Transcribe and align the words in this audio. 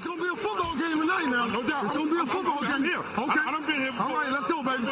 It's 0.00 0.08
gonna 0.08 0.22
be 0.22 0.32
a 0.32 0.34
football 0.34 0.72
game 0.80 0.98
tonight 0.98 1.28
now. 1.28 1.44
No 1.44 1.60
doubt. 1.60 1.84
It's 1.84 1.92
gonna 1.92 2.08
be 2.08 2.16
a 2.16 2.24
football 2.24 2.56
game. 2.64 2.88
here. 2.88 3.04
Okay. 3.04 3.36
I, 3.36 3.44
I 3.44 3.52
done 3.52 3.66
been 3.68 3.84
here 3.84 3.92
before. 3.92 4.08
All 4.08 4.16
right, 4.16 4.32
let's 4.32 4.48
go, 4.48 4.64
baby. 4.64 4.88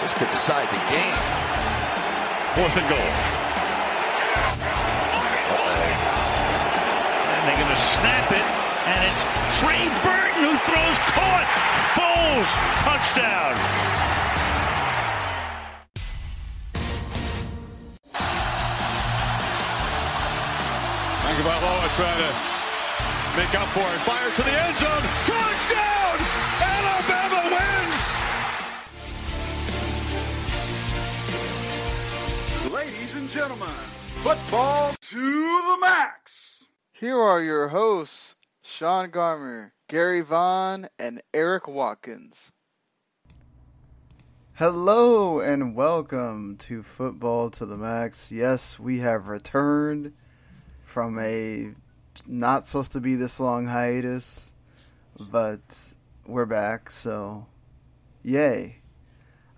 This 0.00 0.16
could 0.16 0.32
decide 0.32 0.72
the 0.72 0.80
game. 0.88 1.12
Fourth 2.56 2.72
and 2.80 2.88
goal. 2.88 3.12
Oh, 5.52 5.84
and 7.28 7.42
they're 7.44 7.60
going 7.60 7.76
to 7.76 7.82
snap 7.92 8.32
it, 8.32 8.46
and 8.88 9.04
it's 9.04 9.28
Trey 9.60 9.84
Burton 10.00 10.48
who 10.48 10.56
throws 10.64 10.96
caught. 11.12 11.44
Foles, 11.92 12.48
touchdown. 12.88 13.52
Tagovailoa 21.38 21.86
trying 21.94 22.18
to 22.18 22.34
make 23.36 23.54
up 23.54 23.68
for 23.68 23.78
it. 23.78 24.00
Fires 24.02 24.34
to 24.34 24.42
the 24.42 24.50
end 24.50 24.76
zone. 24.76 25.04
Touchdown! 25.24 26.18
Alabama 26.60 27.48
wins! 27.54 28.18
Ladies 32.74 33.14
and 33.14 33.30
gentlemen, 33.30 33.68
football 33.68 34.96
to 35.00 35.20
the 35.20 35.78
max. 35.80 36.66
Here 36.92 37.16
are 37.16 37.40
your 37.40 37.68
hosts, 37.68 38.34
Sean 38.64 39.12
Garmer, 39.12 39.70
Gary 39.88 40.22
Vaughn, 40.22 40.88
and 40.98 41.22
Eric 41.32 41.68
Watkins. 41.68 42.50
Hello 44.54 45.38
and 45.38 45.76
welcome 45.76 46.56
to 46.56 46.82
Football 46.82 47.50
to 47.50 47.64
the 47.64 47.76
Max. 47.76 48.32
Yes, 48.32 48.80
we 48.80 48.98
have 48.98 49.28
returned 49.28 50.14
from 50.98 51.16
a 51.20 51.72
not 52.26 52.66
supposed 52.66 52.90
to 52.90 53.00
be 53.00 53.14
this 53.14 53.38
long 53.38 53.68
hiatus, 53.68 54.52
but 55.30 55.92
we're 56.26 56.44
back, 56.44 56.90
so 56.90 57.46
yay. 58.24 58.78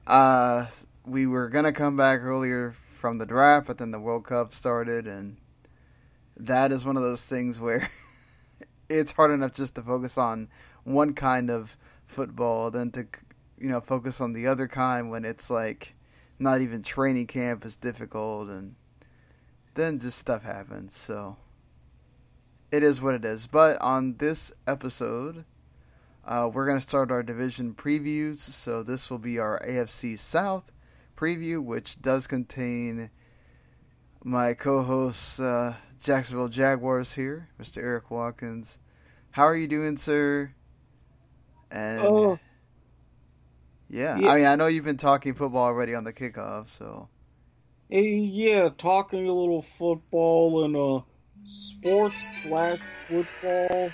Uh 0.07 0.67
we 1.07 1.27
were 1.27 1.49
gonna 1.49 1.73
come 1.73 1.97
back 1.97 2.21
earlier 2.21 2.75
from 2.99 3.17
the 3.17 3.25
draft, 3.25 3.67
but 3.67 3.79
then 3.79 3.91
the 3.91 3.99
World 3.99 4.27
Cup 4.27 4.53
started 4.53 5.07
and 5.07 5.39
that 6.37 6.73
is 6.73 6.85
one 6.85 6.99
of 6.99 7.03
those 7.03 7.25
things 7.25 7.59
where 7.59 7.89
it's 8.91 9.13
hard 9.13 9.31
enough 9.31 9.55
just 9.55 9.77
to 9.77 9.83
focus 9.83 10.19
on 10.19 10.47
one 10.85 11.15
kind 11.15 11.51
of 11.51 11.75
football 12.05 12.71
than 12.71 12.91
to 12.91 13.07
you 13.57 13.71
know 13.71 13.81
focus 13.81 14.21
on 14.21 14.35
the 14.35 14.47
other 14.47 14.69
kind 14.69 15.11
when 15.11 15.25
it's 15.25 15.49
like 15.49 15.95
not 16.39 16.61
even 16.61 16.83
training 16.83 17.27
camp 17.27 17.65
is 17.65 17.77
difficult 17.77 18.51
and 18.51 18.75
then 19.75 19.99
just 19.99 20.19
stuff 20.19 20.43
happens 20.43 20.97
so 20.97 21.37
it 22.71 22.83
is 22.83 23.01
what 23.01 23.15
it 23.15 23.25
is 23.25 23.47
but 23.47 23.81
on 23.81 24.17
this 24.19 24.53
episode 24.67 25.45
uh, 26.25 26.49
we're 26.53 26.67
going 26.67 26.77
to 26.79 26.83
start 26.83 27.11
our 27.11 27.23
division 27.23 27.75
previews 27.75 28.39
so 28.39 28.83
this 28.83 29.11
will 29.11 29.19
be 29.19 29.39
our 29.39 29.61
afc 29.67 30.19
south 30.19 30.71
preview 31.17 31.63
which 31.65 32.01
does 32.01 32.27
contain 32.27 33.11
my 34.23 34.53
co-host 34.55 35.41
uh, 35.41 35.73
Jacksonville 36.03 36.49
Jaguars 36.49 37.15
here, 37.15 37.49
Mr. 37.61 37.79
Eric 37.79 38.11
Watkins. 38.11 38.79
How 39.31 39.45
are 39.45 39.57
you 39.57 39.67
doing, 39.67 39.97
sir? 39.97 40.53
And 41.71 42.01
Oh. 42.03 42.39
yeah, 43.89 44.19
Yeah. 44.19 44.31
I 44.31 44.37
mean, 44.37 44.47
I 44.47 44.57
know 44.57 44.67
you've 44.67 44.85
been 44.85 44.97
talking 44.97 45.35
football 45.35 45.65
already 45.65 45.95
on 45.95 46.05
the 46.05 46.13
kickoff, 46.13 46.69
so 46.69 47.09
Hey, 47.93 48.19
yeah, 48.19 48.69
talking 48.69 49.27
a 49.27 49.33
little 49.33 49.63
football 49.63 50.63
and 50.63 50.77
uh, 50.77 51.01
sports 51.43 52.29
slash 52.41 52.79
football. 53.09 53.91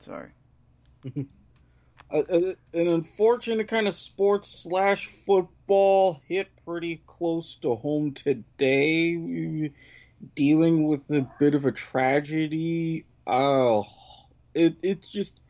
sorry. 0.00 0.30
Uh, 2.10 2.24
uh, 2.30 2.54
an 2.74 2.88
unfortunate 2.88 3.68
kind 3.68 3.88
of 3.88 3.94
sports 3.94 4.64
slash 4.64 5.06
football 5.06 6.20
hit 6.28 6.50
pretty 6.66 7.02
close 7.06 7.56
to 7.62 7.74
home 7.74 8.12
today. 8.12 9.70
Dealing 10.34 10.86
with 10.86 11.08
a 11.08 11.26
bit 11.40 11.54
of 11.54 11.64
a 11.64 11.72
tragedy. 11.72 13.06
Oh, 13.26 13.86
it 14.52 14.76
it's 14.82 15.10
just 15.10 15.40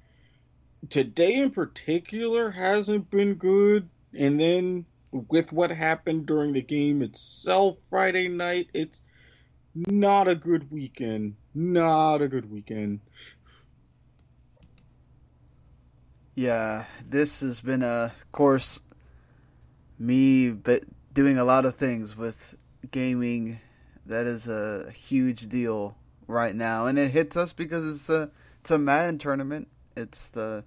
today 0.88 1.34
in 1.34 1.50
particular 1.50 2.48
hasn't 2.52 3.10
been 3.10 3.34
good, 3.34 3.88
and 4.16 4.40
then 4.40 4.86
with 5.12 5.52
what 5.52 5.70
happened 5.70 6.26
during 6.26 6.52
the 6.52 6.62
game 6.62 7.02
itself 7.02 7.76
Friday 7.90 8.28
night, 8.28 8.68
it's 8.72 9.02
not 9.74 10.26
a 10.26 10.34
good 10.34 10.70
weekend. 10.70 11.36
Not 11.54 12.22
a 12.22 12.28
good 12.28 12.50
weekend. 12.50 13.00
Yeah, 16.34 16.86
this 17.06 17.40
has 17.40 17.60
been 17.60 17.82
uh, 17.82 18.10
a 18.10 18.32
course 18.32 18.80
me 19.98 20.50
but 20.50 20.82
doing 21.12 21.38
a 21.38 21.44
lot 21.44 21.64
of 21.64 21.76
things 21.76 22.16
with 22.16 22.56
gaming 22.90 23.60
that 24.06 24.26
is 24.26 24.48
a 24.48 24.90
huge 24.90 25.48
deal 25.48 25.96
right 26.26 26.56
now 26.56 26.86
and 26.86 26.98
it 26.98 27.10
hits 27.12 27.36
us 27.36 27.52
because 27.52 27.88
it's 27.88 28.08
a 28.08 28.30
it's 28.60 28.70
a 28.70 28.78
Madden 28.78 29.18
tournament. 29.18 29.68
It's 29.96 30.28
the 30.28 30.64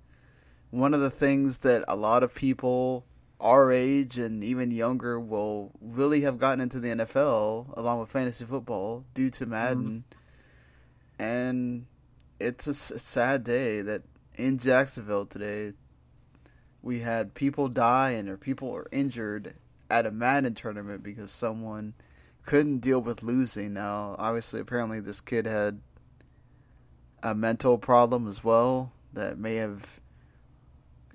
one 0.69 0.93
of 0.93 0.99
the 0.99 1.09
things 1.09 1.59
that 1.59 1.83
a 1.87 1.95
lot 1.95 2.23
of 2.23 2.33
people 2.33 3.05
our 3.39 3.71
age 3.71 4.17
and 4.17 4.43
even 4.43 4.71
younger 4.71 5.19
will 5.19 5.71
really 5.81 6.21
have 6.21 6.39
gotten 6.39 6.61
into 6.61 6.79
the 6.79 6.89
NFL 6.89 7.73
along 7.77 7.99
with 7.99 8.09
fantasy 8.09 8.45
football 8.45 9.05
due 9.13 9.29
to 9.31 9.45
Madden. 9.45 10.05
Mm-hmm. 11.19 11.23
And 11.23 11.85
it's 12.39 12.67
a 12.67 12.71
s- 12.71 12.93
sad 12.97 13.43
day 13.43 13.81
that 13.81 14.03
in 14.35 14.57
Jacksonville 14.57 15.25
today 15.25 15.73
we 16.81 16.99
had 16.99 17.33
people 17.33 17.67
die 17.67 18.11
and 18.11 18.29
or 18.29 18.37
people 18.37 18.73
are 18.73 18.87
injured 18.91 19.55
at 19.89 20.05
a 20.05 20.11
Madden 20.11 20.53
tournament 20.53 21.03
because 21.03 21.31
someone 21.31 21.93
couldn't 22.45 22.79
deal 22.79 23.01
with 23.01 23.23
losing. 23.23 23.73
Now, 23.73 24.15
obviously, 24.17 24.59
apparently, 24.59 24.99
this 24.99 25.19
kid 25.19 25.45
had 25.45 25.81
a 27.23 27.33
mental 27.33 27.77
problem 27.77 28.27
as 28.27 28.43
well 28.43 28.91
that 29.13 29.37
may 29.37 29.55
have 29.55 29.99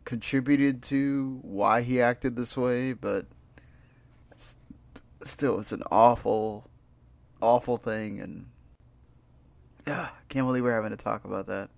contributed 0.04 0.82
to 0.84 1.38
why 1.42 1.82
he 1.82 2.00
acted 2.00 2.36
this 2.36 2.56
way, 2.56 2.92
but 2.92 3.26
still, 5.24 5.60
it's 5.60 5.72
an 5.72 5.82
awful, 5.90 6.68
awful 7.40 7.76
thing, 7.76 8.20
and 8.20 8.46
ah, 9.86 10.14
can't 10.28 10.46
believe 10.46 10.62
we're 10.62 10.74
having 10.74 10.90
to 10.90 10.96
talk 10.96 11.24
about 11.24 11.46
that. 11.46 11.70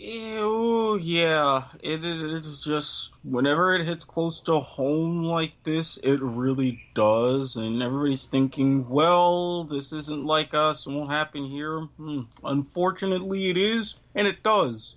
Ew, 0.00 0.96
yeah. 1.02 1.64
It 1.82 2.04
is 2.04 2.60
just 2.60 3.10
whenever 3.24 3.74
it 3.74 3.84
hits 3.84 4.04
close 4.04 4.38
to 4.40 4.60
home 4.60 5.24
like 5.24 5.54
this, 5.64 5.96
it 5.96 6.20
really 6.22 6.80
does, 6.94 7.56
and 7.56 7.82
everybody's 7.82 8.26
thinking, 8.26 8.88
"Well, 8.88 9.64
this 9.64 9.92
isn't 9.92 10.24
like 10.24 10.54
us; 10.54 10.86
it 10.86 10.90
won't 10.92 11.10
happen 11.10 11.46
here." 11.46 11.80
Hmm. 11.96 12.22
Unfortunately, 12.44 13.50
it 13.50 13.56
is, 13.56 13.98
and 14.14 14.28
it 14.28 14.44
does. 14.44 14.94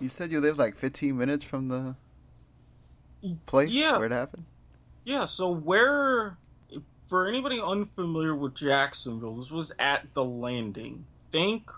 You 0.00 0.08
said 0.08 0.30
you 0.30 0.40
lived 0.40 0.58
like 0.58 0.76
15 0.76 1.16
minutes 1.16 1.44
from 1.44 1.68
the 1.68 1.94
place 3.46 3.70
Yeah. 3.70 3.96
where 3.96 4.06
it 4.06 4.12
happened? 4.12 4.44
Yeah. 5.04 5.24
So 5.24 5.50
where, 5.54 6.36
for 7.06 7.26
anybody 7.26 7.60
unfamiliar 7.60 8.34
with 8.34 8.54
Jacksonville, 8.54 9.36
this 9.36 9.50
was 9.50 9.72
at 9.78 10.12
the 10.14 10.24
Landing. 10.24 11.06
Think 11.32 11.70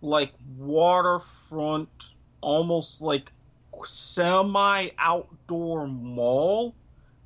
like 0.00 0.32
waterfront, 0.56 1.88
almost 2.40 3.02
like 3.02 3.30
semi 3.84 4.90
outdoor 4.98 5.86
mall. 5.86 6.74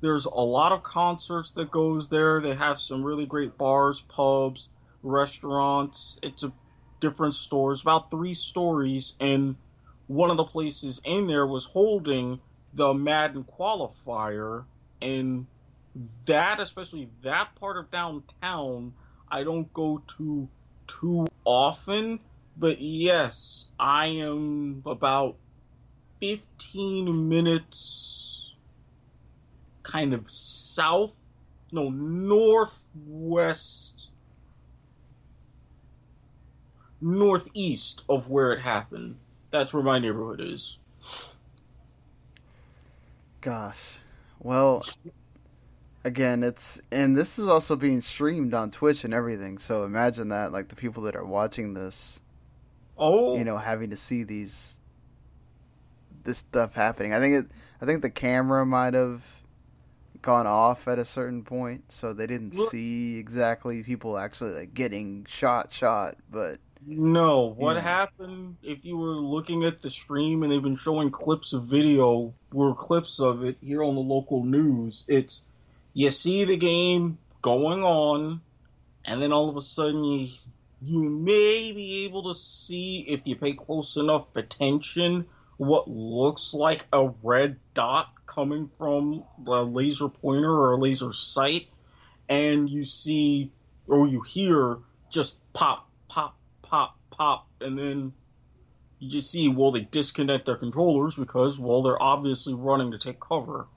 There's 0.01 0.25
a 0.25 0.29
lot 0.29 0.71
of 0.71 0.81
concerts 0.81 1.53
that 1.53 1.69
goes 1.71 2.09
there. 2.09 2.39
They 2.39 2.55
have 2.55 2.79
some 2.79 3.03
really 3.03 3.25
great 3.25 3.57
bars, 3.57 3.99
pubs, 4.01 4.69
restaurants. 5.03 6.17
It's 6.23 6.43
a 6.43 6.53
different 7.01 7.35
stores, 7.35 7.81
about 7.81 8.09
three 8.09 8.33
stories, 8.33 9.13
and 9.19 9.55
one 10.09 10.31
of 10.31 10.37
the 10.37 10.43
places 10.43 10.99
in 11.05 11.27
there 11.27 11.45
was 11.45 11.65
holding 11.65 12.39
the 12.73 12.95
Madden 12.95 13.43
qualifier, 13.43 14.65
and 15.03 15.45
that, 16.25 16.59
especially 16.59 17.09
that 17.21 17.53
part 17.59 17.77
of 17.77 17.91
downtown, 17.91 18.95
I 19.29 19.43
don't 19.43 19.71
go 19.71 20.01
to 20.17 20.49
too 20.87 21.27
often. 21.45 22.19
But 22.57 22.81
yes, 22.81 23.67
I 23.79 24.07
am 24.07 24.81
about 24.87 25.35
15 26.21 27.29
minutes 27.29 28.55
kind 29.83 30.15
of 30.15 30.29
south, 30.29 31.15
no, 31.71 31.89
northwest, 31.89 32.87
northeast 36.99 38.03
of 38.09 38.27
where 38.27 38.53
it 38.53 38.59
happened. 38.59 39.19
That's 39.51 39.73
where 39.73 39.83
my 39.83 39.99
neighborhood 39.99 40.41
is. 40.41 40.77
Gosh. 43.41 43.95
Well, 44.39 44.85
again, 46.03 46.43
it's 46.43 46.81
and 46.91 47.17
this 47.17 47.39
is 47.39 47.47
also 47.47 47.75
being 47.75 48.01
streamed 48.01 48.53
on 48.53 48.71
Twitch 48.71 49.03
and 49.03 49.13
everything. 49.13 49.57
So 49.57 49.85
imagine 49.85 50.29
that, 50.29 50.51
like 50.51 50.67
the 50.69 50.75
people 50.75 51.03
that 51.03 51.15
are 51.15 51.25
watching 51.25 51.73
this, 51.73 52.19
Oh, 52.97 53.37
you 53.37 53.43
know, 53.45 53.57
having 53.57 53.89
to 53.91 53.97
see 53.97 54.23
these 54.23 54.77
this 56.23 56.39
stuff 56.39 56.73
happening. 56.73 57.13
I 57.13 57.19
think 57.19 57.45
it. 57.45 57.51
I 57.81 57.85
think 57.85 58.01
the 58.01 58.09
camera 58.09 58.65
might 58.65 58.93
have 58.93 59.23
gone 60.21 60.45
off 60.47 60.87
at 60.89 60.99
a 60.99 61.05
certain 61.05 61.43
point, 61.43 61.85
so 61.93 62.11
they 62.11 62.27
didn't 62.27 62.55
Look- 62.55 62.71
see 62.71 63.17
exactly 63.17 63.83
people 63.83 64.17
actually 64.17 64.51
like 64.51 64.73
getting 64.73 65.25
shot, 65.29 65.71
shot. 65.71 66.15
But 66.29 66.59
No, 66.85 67.45
what 67.45 67.75
Yeah. 67.75 67.81
happened 67.81 68.57
if 68.63 68.85
you 68.85 68.97
were 68.97 69.17
looking 69.17 69.65
at 69.65 69.81
the 69.81 69.89
stream 69.89 70.43
and 70.43 70.51
they've 70.51 70.61
been 70.61 70.75
showing 70.75 71.11
clips 71.11 71.53
of 71.53 71.65
video, 71.65 72.33
were 72.53 72.73
clips 72.73 73.19
of 73.19 73.43
it 73.43 73.57
here 73.61 73.83
on 73.83 73.95
the 73.95 74.01
local 74.01 74.43
news. 74.43 75.03
It's 75.07 75.43
you 75.93 76.09
see 76.09 76.45
the 76.45 76.55
game 76.57 77.17
going 77.41 77.83
on, 77.83 78.41
and 79.05 79.21
then 79.21 79.33
all 79.33 79.49
of 79.49 79.57
a 79.57 79.61
sudden 79.61 80.03
you 80.03 80.29
you 80.81 81.01
may 81.01 81.73
be 81.73 82.05
able 82.05 82.33
to 82.33 82.39
see 82.39 83.01
if 83.01 83.27
you 83.27 83.35
pay 83.35 83.51
close 83.51 83.97
enough 83.97 84.33
attention 84.37 85.25
what 85.57 85.89
looks 85.89 86.53
like 86.53 86.87
a 86.93 87.09
red 87.21 87.57
dot 87.73 88.07
coming 88.25 88.69
from 88.77 89.25
a 89.45 89.61
laser 89.61 90.07
pointer 90.07 90.49
or 90.49 90.71
a 90.71 90.77
laser 90.77 91.11
sight, 91.11 91.67
and 92.29 92.69
you 92.69 92.85
see 92.85 93.51
or 93.87 94.07
you 94.07 94.21
hear 94.21 94.77
just 95.11 95.35
pop, 95.51 95.89
pop, 96.07 96.38
pop, 96.69 96.97
pop, 97.09 97.47
and 97.59 97.77
then 97.77 98.13
you 98.99 99.09
just 99.09 99.31
see, 99.31 99.49
well, 99.49 99.71
they 99.71 99.81
disconnect 99.81 100.45
their 100.45 100.57
controllers 100.57 101.15
because, 101.15 101.57
well, 101.57 101.81
they're 101.81 102.01
obviously 102.01 102.53
running 102.53 102.91
to 102.91 102.97
take 102.97 103.19
cover. 103.19 103.67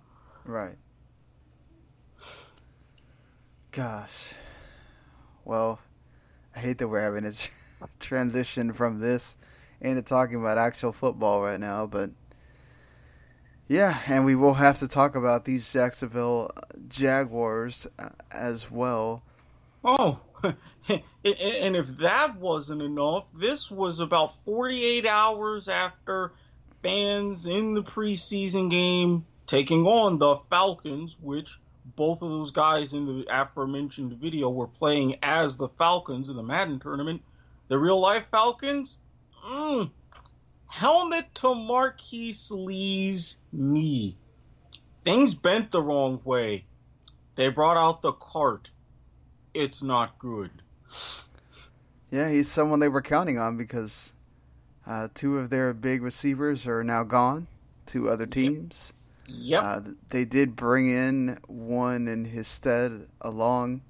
right. 0.44 0.76
Gosh. 3.70 4.34
Well, 5.44 5.80
I 6.54 6.60
hate 6.60 6.78
that 6.78 6.88
we're 6.88 7.00
having 7.00 7.24
a 7.24 7.32
transition 8.00 8.72
from 8.72 9.00
this 9.00 9.36
into 9.80 10.02
talking 10.02 10.36
about 10.36 10.58
actual 10.58 10.92
football 10.92 11.42
right 11.42 11.58
now, 11.58 11.86
but 11.86 12.10
yeah, 13.66 14.00
and 14.06 14.24
we 14.26 14.34
will 14.34 14.54
have 14.54 14.78
to 14.80 14.88
talk 14.88 15.16
about 15.16 15.46
these 15.46 15.72
Jacksonville 15.72 16.50
Jaguars 16.88 17.86
uh, 17.98 18.10
as 18.30 18.70
well. 18.70 19.22
Oh, 19.82 20.20
and 20.88 21.76
if 21.76 21.98
that 21.98 22.36
wasn't 22.38 22.82
enough, 22.82 23.24
this 23.34 23.70
was 23.70 24.00
about 24.00 24.34
48 24.44 25.06
hours 25.06 25.68
after 25.68 26.32
fans 26.82 27.46
in 27.46 27.74
the 27.74 27.82
preseason 27.82 28.70
game 28.70 29.24
taking 29.46 29.86
on 29.86 30.18
the 30.18 30.36
Falcons, 30.50 31.16
which 31.20 31.58
both 31.84 32.22
of 32.22 32.30
those 32.30 32.50
guys 32.50 32.94
in 32.94 33.06
the 33.06 33.26
aforementioned 33.30 34.14
video 34.14 34.50
were 34.50 34.66
playing 34.66 35.16
as 35.22 35.56
the 35.56 35.68
Falcons 35.68 36.28
in 36.28 36.36
the 36.36 36.42
Madden 36.42 36.80
tournament. 36.80 37.22
The 37.68 37.78
real 37.78 38.00
life 38.00 38.26
Falcons, 38.30 38.98
mm, 39.44 39.90
helmet 40.66 41.34
to 41.36 41.54
Marquise 41.54 42.50
Lee's 42.50 43.38
knee. 43.52 44.16
Things 45.04 45.34
bent 45.34 45.70
the 45.70 45.82
wrong 45.82 46.20
way. 46.24 46.64
They 47.34 47.48
brought 47.48 47.76
out 47.76 48.02
the 48.02 48.12
cart. 48.12 48.70
It's 49.54 49.82
not 49.82 50.18
good. 50.18 50.50
Yeah, 52.10 52.28
he's 52.30 52.50
someone 52.50 52.80
they 52.80 52.88
were 52.88 53.02
counting 53.02 53.38
on 53.38 53.56
because 53.56 54.12
uh, 54.86 55.08
two 55.14 55.38
of 55.38 55.50
their 55.50 55.72
big 55.72 56.02
receivers 56.02 56.66
are 56.66 56.84
now 56.84 57.04
gone 57.04 57.46
to 57.86 58.10
other 58.10 58.26
teams. 58.26 58.92
Yep. 59.26 59.62
Uh, 59.62 59.80
they 60.10 60.24
did 60.24 60.56
bring 60.56 60.90
in 60.90 61.38
one 61.46 62.08
in 62.08 62.26
his 62.26 62.46
stead 62.48 63.08
along, 63.20 63.82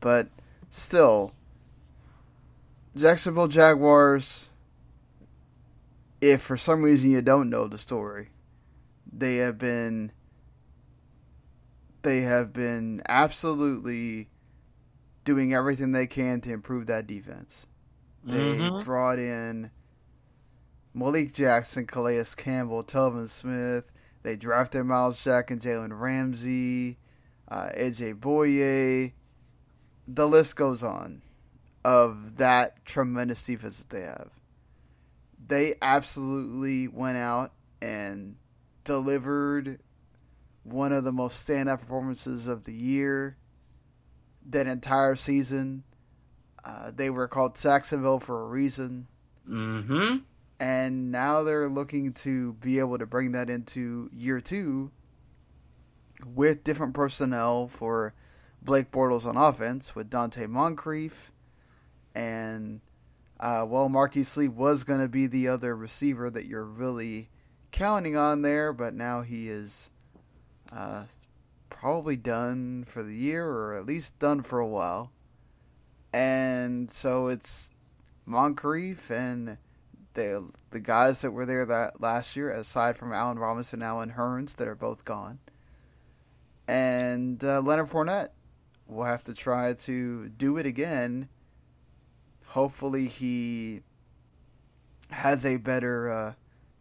but 0.00 0.28
still, 0.70 1.32
Jacksonville 2.96 3.48
Jaguars. 3.48 4.48
If 6.20 6.40
for 6.40 6.56
some 6.56 6.82
reason 6.82 7.10
you 7.10 7.20
don't 7.20 7.50
know 7.50 7.66
the 7.66 7.78
story, 7.78 8.28
they 9.12 9.36
have 9.36 9.58
been 9.58 10.12
they 12.02 12.20
have 12.20 12.52
been 12.52 13.02
absolutely 13.08 14.28
doing 15.24 15.54
everything 15.54 15.92
they 15.92 16.06
can 16.06 16.40
to 16.42 16.52
improve 16.52 16.86
that 16.86 17.06
defense. 17.06 17.66
They 18.24 18.58
Mhm. 18.58 18.84
brought 18.84 19.18
in 19.18 19.70
Malik 20.94 21.32
Jackson, 21.32 21.86
Calais 21.86 22.24
Campbell, 22.36 22.84
Telvin 22.84 23.28
Smith. 23.28 23.90
They 24.22 24.36
drafted 24.36 24.86
Myles 24.86 25.22
Jack 25.22 25.50
and 25.50 25.60
Jalen 25.60 25.98
Ramsey, 25.98 26.98
uh, 27.48 27.70
AJ 27.74 28.14
Bouye. 28.14 29.12
The 30.06 30.28
list 30.28 30.56
goes 30.56 30.82
on 30.82 31.22
of 31.84 32.36
that 32.36 32.84
tremendous 32.84 33.44
defense 33.44 33.78
that 33.78 33.90
they 33.90 34.02
have. 34.02 34.30
They 35.44 35.74
absolutely 35.82 36.86
went 36.86 37.18
out 37.18 37.52
and 37.80 38.36
delivered 38.84 39.80
one 40.62 40.92
of 40.92 41.02
the 41.02 41.12
most 41.12 41.46
standout 41.46 41.80
performances 41.80 42.46
of 42.46 42.64
the 42.64 42.72
year. 42.72 43.36
That 44.50 44.66
entire 44.66 45.16
season, 45.16 45.84
uh, 46.64 46.90
they 46.94 47.10
were 47.10 47.28
called 47.28 47.56
Sacksonville 47.56 48.20
for 48.20 48.42
a 48.42 48.46
reason 48.48 49.06
Mm-hmm. 49.50 50.18
and 50.60 51.10
now 51.10 51.42
they're 51.42 51.68
looking 51.68 52.12
to 52.12 52.52
be 52.54 52.78
able 52.78 52.96
to 52.98 53.06
bring 53.06 53.32
that 53.32 53.50
into 53.50 54.08
year 54.12 54.40
two 54.40 54.92
with 56.24 56.62
different 56.62 56.94
personnel 56.94 57.66
for 57.66 58.14
Blake 58.62 58.92
Bortles 58.92 59.26
on 59.26 59.36
offense 59.36 59.96
with 59.96 60.08
Donte 60.10 60.48
Moncrief 60.48 61.32
and 62.14 62.80
uh, 63.40 63.64
well 63.68 63.88
Marquise 63.88 64.36
Lee 64.36 64.46
was 64.46 64.84
going 64.84 65.00
to 65.00 65.08
be 65.08 65.26
the 65.26 65.48
other 65.48 65.74
receiver 65.74 66.30
that 66.30 66.46
you're 66.46 66.62
really 66.64 67.28
counting 67.72 68.16
on 68.16 68.42
there 68.42 68.72
but 68.72 68.94
now 68.94 69.22
he 69.22 69.48
is 69.48 69.90
uh, 70.70 71.02
probably 71.72 72.16
done 72.16 72.84
for 72.86 73.02
the 73.02 73.14
year 73.14 73.46
or 73.46 73.74
at 73.74 73.86
least 73.86 74.18
done 74.18 74.42
for 74.42 74.58
a 74.60 74.66
while 74.66 75.10
and 76.12 76.90
so 76.90 77.28
it's 77.28 77.70
Moncrief 78.26 79.10
and 79.10 79.56
the 80.14 80.48
the 80.70 80.80
guys 80.80 81.22
that 81.22 81.30
were 81.30 81.46
there 81.46 81.66
that 81.66 82.00
last 82.00 82.36
year, 82.36 82.50
aside 82.50 82.96
from 82.96 83.12
Allen 83.12 83.38
Robinson 83.38 83.80
and 83.80 83.88
Allen 83.88 84.14
Hurns, 84.16 84.56
that 84.56 84.68
are 84.68 84.74
both 84.74 85.04
gone, 85.04 85.38
and 86.68 87.42
uh, 87.42 87.60
Leonard 87.60 87.88
Fournette 87.88 88.30
will 88.86 89.04
have 89.04 89.24
to 89.24 89.34
try 89.34 89.72
to 89.74 90.28
do 90.28 90.56
it 90.58 90.66
again. 90.66 91.28
Hopefully, 92.46 93.06
he 93.06 93.80
has 95.10 95.46
a 95.46 95.56
better 95.56 96.10
uh, 96.10 96.32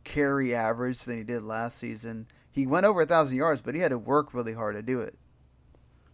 carry 0.04 0.54
average 0.54 1.00
than 1.00 1.18
he 1.18 1.24
did 1.24 1.42
last 1.42 1.78
season. 1.78 2.28
He 2.52 2.68
went 2.68 2.86
over 2.86 3.02
a 3.02 3.06
thousand 3.06 3.38
yards, 3.38 3.62
but 3.62 3.76
he 3.76 3.82
had 3.82 3.92
to 3.92 3.98
work 3.98 4.34
really 4.34 4.54
hard 4.54 4.76
to 4.76 4.82
do 4.82 5.02
it. 5.02 5.18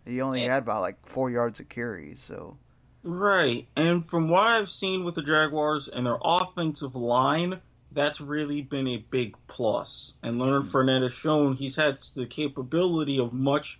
He 0.05 0.21
only 0.21 0.41
had 0.41 0.63
about 0.63 0.81
like 0.81 1.05
four 1.07 1.29
yards 1.29 1.59
of 1.59 1.67
carry, 1.67 2.15
so 2.15 2.57
Right. 3.03 3.67
And 3.75 4.05
from 4.05 4.29
what 4.29 4.43
I've 4.43 4.69
seen 4.69 5.05
with 5.05 5.15
the 5.15 5.23
Jaguars 5.23 5.87
and 5.87 6.05
their 6.05 6.19
offensive 6.21 6.95
line, 6.95 7.61
that's 7.91 8.19
really 8.19 8.61
been 8.61 8.87
a 8.87 8.97
big 8.97 9.35
plus. 9.47 10.13
And 10.21 10.39
Leonard 10.39 10.63
hmm. 10.63 10.69
Fournette 10.69 11.03
has 11.03 11.13
shown 11.13 11.55
he's 11.55 11.75
had 11.77 11.99
the 12.15 12.25
capability 12.25 13.19
of 13.19 13.31
much 13.31 13.79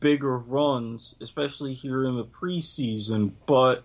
bigger 0.00 0.36
runs, 0.36 1.14
especially 1.20 1.74
here 1.74 2.04
in 2.04 2.16
the 2.16 2.24
preseason. 2.24 3.32
But 3.46 3.84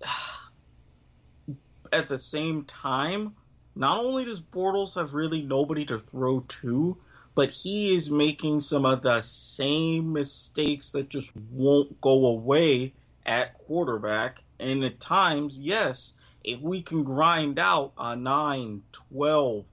at 1.92 2.08
the 2.08 2.18
same 2.18 2.64
time, 2.64 3.34
not 3.74 4.04
only 4.04 4.24
does 4.24 4.40
Bortles 4.40 4.94
have 4.94 5.14
really 5.14 5.42
nobody 5.42 5.86
to 5.86 5.98
throw 5.98 6.40
to, 6.62 6.96
but 7.34 7.50
he 7.50 7.94
is 7.94 8.10
making 8.10 8.60
some 8.60 8.84
of 8.84 9.02
the 9.02 9.20
same 9.22 10.12
mistakes 10.12 10.92
that 10.92 11.08
just 11.08 11.30
won't 11.50 12.00
go 12.00 12.26
away 12.26 12.92
at 13.24 13.58
quarterback. 13.58 14.42
And 14.60 14.84
at 14.84 15.00
times, 15.00 15.58
yes, 15.58 16.12
if 16.44 16.60
we 16.60 16.82
can 16.82 17.04
grind 17.04 17.58
out 17.58 17.92
a 17.96 18.14
9, 18.16 18.82
12, 18.92 19.64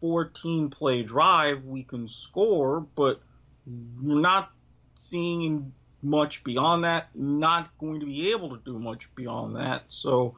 14 0.00 0.70
play 0.70 1.02
drive, 1.02 1.64
we 1.64 1.84
can 1.84 2.08
score, 2.08 2.80
but 2.80 3.20
we're 3.66 4.20
not 4.20 4.50
seeing 4.96 5.72
much 6.02 6.44
beyond 6.44 6.84
that, 6.84 7.08
not 7.14 7.70
going 7.78 8.00
to 8.00 8.06
be 8.06 8.32
able 8.32 8.50
to 8.50 8.62
do 8.64 8.78
much 8.78 9.14
beyond 9.14 9.56
that. 9.56 9.84
So 9.88 10.36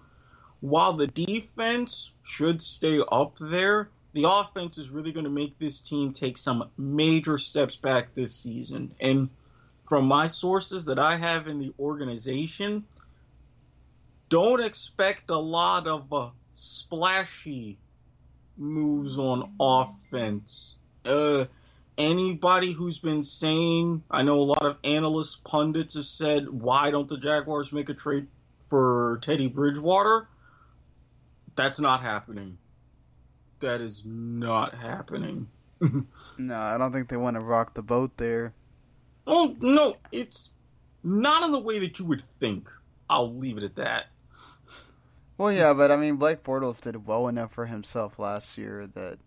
while 0.69 0.95
the 0.95 1.07
defense 1.07 2.11
should 2.25 2.61
stay 2.61 3.01
up 3.13 3.37
there, 3.41 3.89
the 4.15 4.29
offense 4.29 4.79
is 4.79 4.89
really 4.89 5.13
going 5.13 5.25
to 5.25 5.31
make 5.31 5.59
this 5.61 5.81
team 5.81 6.13
take 6.13 6.37
some 6.37 6.71
major 6.77 7.39
steps 7.39 7.77
back 7.77 8.15
this 8.15 8.35
season. 8.35 8.93
And 9.01 9.31
from 9.89 10.07
my 10.07 10.27
sources 10.27 10.87
that 10.87 10.99
I 10.99 11.17
have 11.17 11.47
in 11.47 11.61
the 11.61 11.73
organization, 11.79 12.85
don't 14.29 14.61
expect 14.61 15.31
a 15.31 15.39
lot 15.39 15.87
of 15.87 16.13
uh, 16.13 16.31
splashy 16.55 17.79
moves 18.57 19.19
on 19.19 19.53
offense. 19.61 20.75
Uh, 21.05 21.45
anybody 21.97 22.73
who's 22.73 22.99
been 22.99 23.23
saying, 23.23 24.03
I 24.11 24.23
know 24.23 24.41
a 24.41 24.51
lot 24.51 24.67
of 24.67 24.79
analysts, 24.83 25.37
pundits 25.37 25.95
have 25.95 26.09
said, 26.09 26.49
why 26.49 26.91
don't 26.91 27.09
the 27.09 27.19
Jaguars 27.19 27.73
make 27.73 27.89
a 27.89 27.95
trade 27.95 28.27
for 28.69 29.21
Teddy 29.23 29.47
Bridgewater? 29.47 30.27
That's 31.57 31.81
not 31.81 32.03
happening. 32.03 32.59
That 33.61 33.81
is 33.81 34.03
not 34.05 34.75
happening. 34.75 35.49
no, 36.39 36.59
I 36.59 36.79
don't 36.79 36.93
think 36.93 37.09
they 37.09 37.17
want 37.17 37.39
to 37.39 37.45
rock 37.45 37.75
the 37.75 37.83
boat 37.83 38.17
there. 38.19 38.55
Oh, 39.27 39.57
no, 39.61 39.97
it's 40.13 40.51
not 41.03 41.43
in 41.45 41.53
the 41.53 41.59
way 41.59 41.79
that 41.81 41.99
you 41.99 42.05
would 42.05 42.23
think. 42.39 42.71
I'll 43.09 43.35
leave 43.35 43.57
it 43.57 43.65
at 43.65 43.77
that. 43.77 44.07
Well, 45.39 45.53
yeah, 45.53 45.73
but 45.75 45.91
I 45.91 45.97
mean, 45.97 46.17
Blake 46.17 46.43
Bortles 46.43 46.81
did 46.81 47.07
well 47.07 47.29
enough 47.29 47.53
for 47.53 47.67
himself 47.67 48.19
last 48.19 48.57
year 48.57 48.87
that 48.95 49.19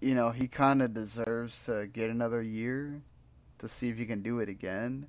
you 0.00 0.14
know 0.14 0.30
he 0.30 0.46
kind 0.46 0.82
of 0.82 0.92
deserves 0.92 1.64
to 1.64 1.86
get 1.86 2.10
another 2.10 2.42
year 2.42 3.02
to 3.58 3.68
see 3.68 3.88
if 3.88 3.96
he 3.96 4.04
can 4.04 4.22
do 4.22 4.40
it 4.40 4.48
again. 4.48 5.06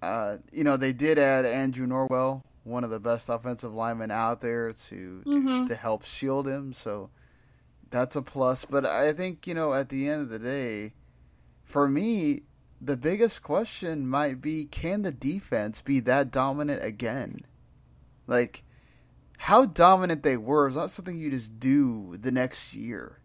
Uh, 0.00 0.36
you 0.52 0.64
know, 0.64 0.76
they 0.76 0.92
did 0.92 1.18
add 1.18 1.44
Andrew 1.44 1.86
Norwell, 1.86 2.42
one 2.64 2.84
of 2.84 2.90
the 2.90 3.00
best 3.00 3.28
offensive 3.28 3.72
linemen 3.72 4.10
out 4.10 4.40
there, 4.40 4.72
to 4.72 5.22
Mhm. 5.26 5.66
to 5.66 5.74
help 5.74 6.04
shield 6.04 6.46
him. 6.46 6.72
So 6.72 7.10
that's 7.90 8.16
a 8.16 8.22
plus. 8.22 8.64
But 8.64 8.84
I 8.84 9.12
think 9.12 9.46
you 9.46 9.54
know, 9.54 9.72
at 9.72 9.88
the 9.88 10.08
end 10.08 10.22
of 10.22 10.28
the 10.28 10.38
day, 10.38 10.92
for 11.64 11.88
me, 11.88 12.42
the 12.80 12.96
biggest 12.96 13.42
question 13.42 14.06
might 14.06 14.40
be: 14.40 14.64
Can 14.64 15.02
the 15.02 15.12
defense 15.12 15.80
be 15.80 16.00
that 16.00 16.30
dominant 16.30 16.82
again? 16.82 17.40
Like, 18.26 18.64
how 19.38 19.64
dominant 19.64 20.22
they 20.22 20.36
were 20.36 20.68
is 20.68 20.76
not 20.76 20.90
something 20.90 21.18
you 21.18 21.30
just 21.30 21.58
do 21.58 22.16
the 22.18 22.30
next 22.30 22.74
year. 22.74 23.18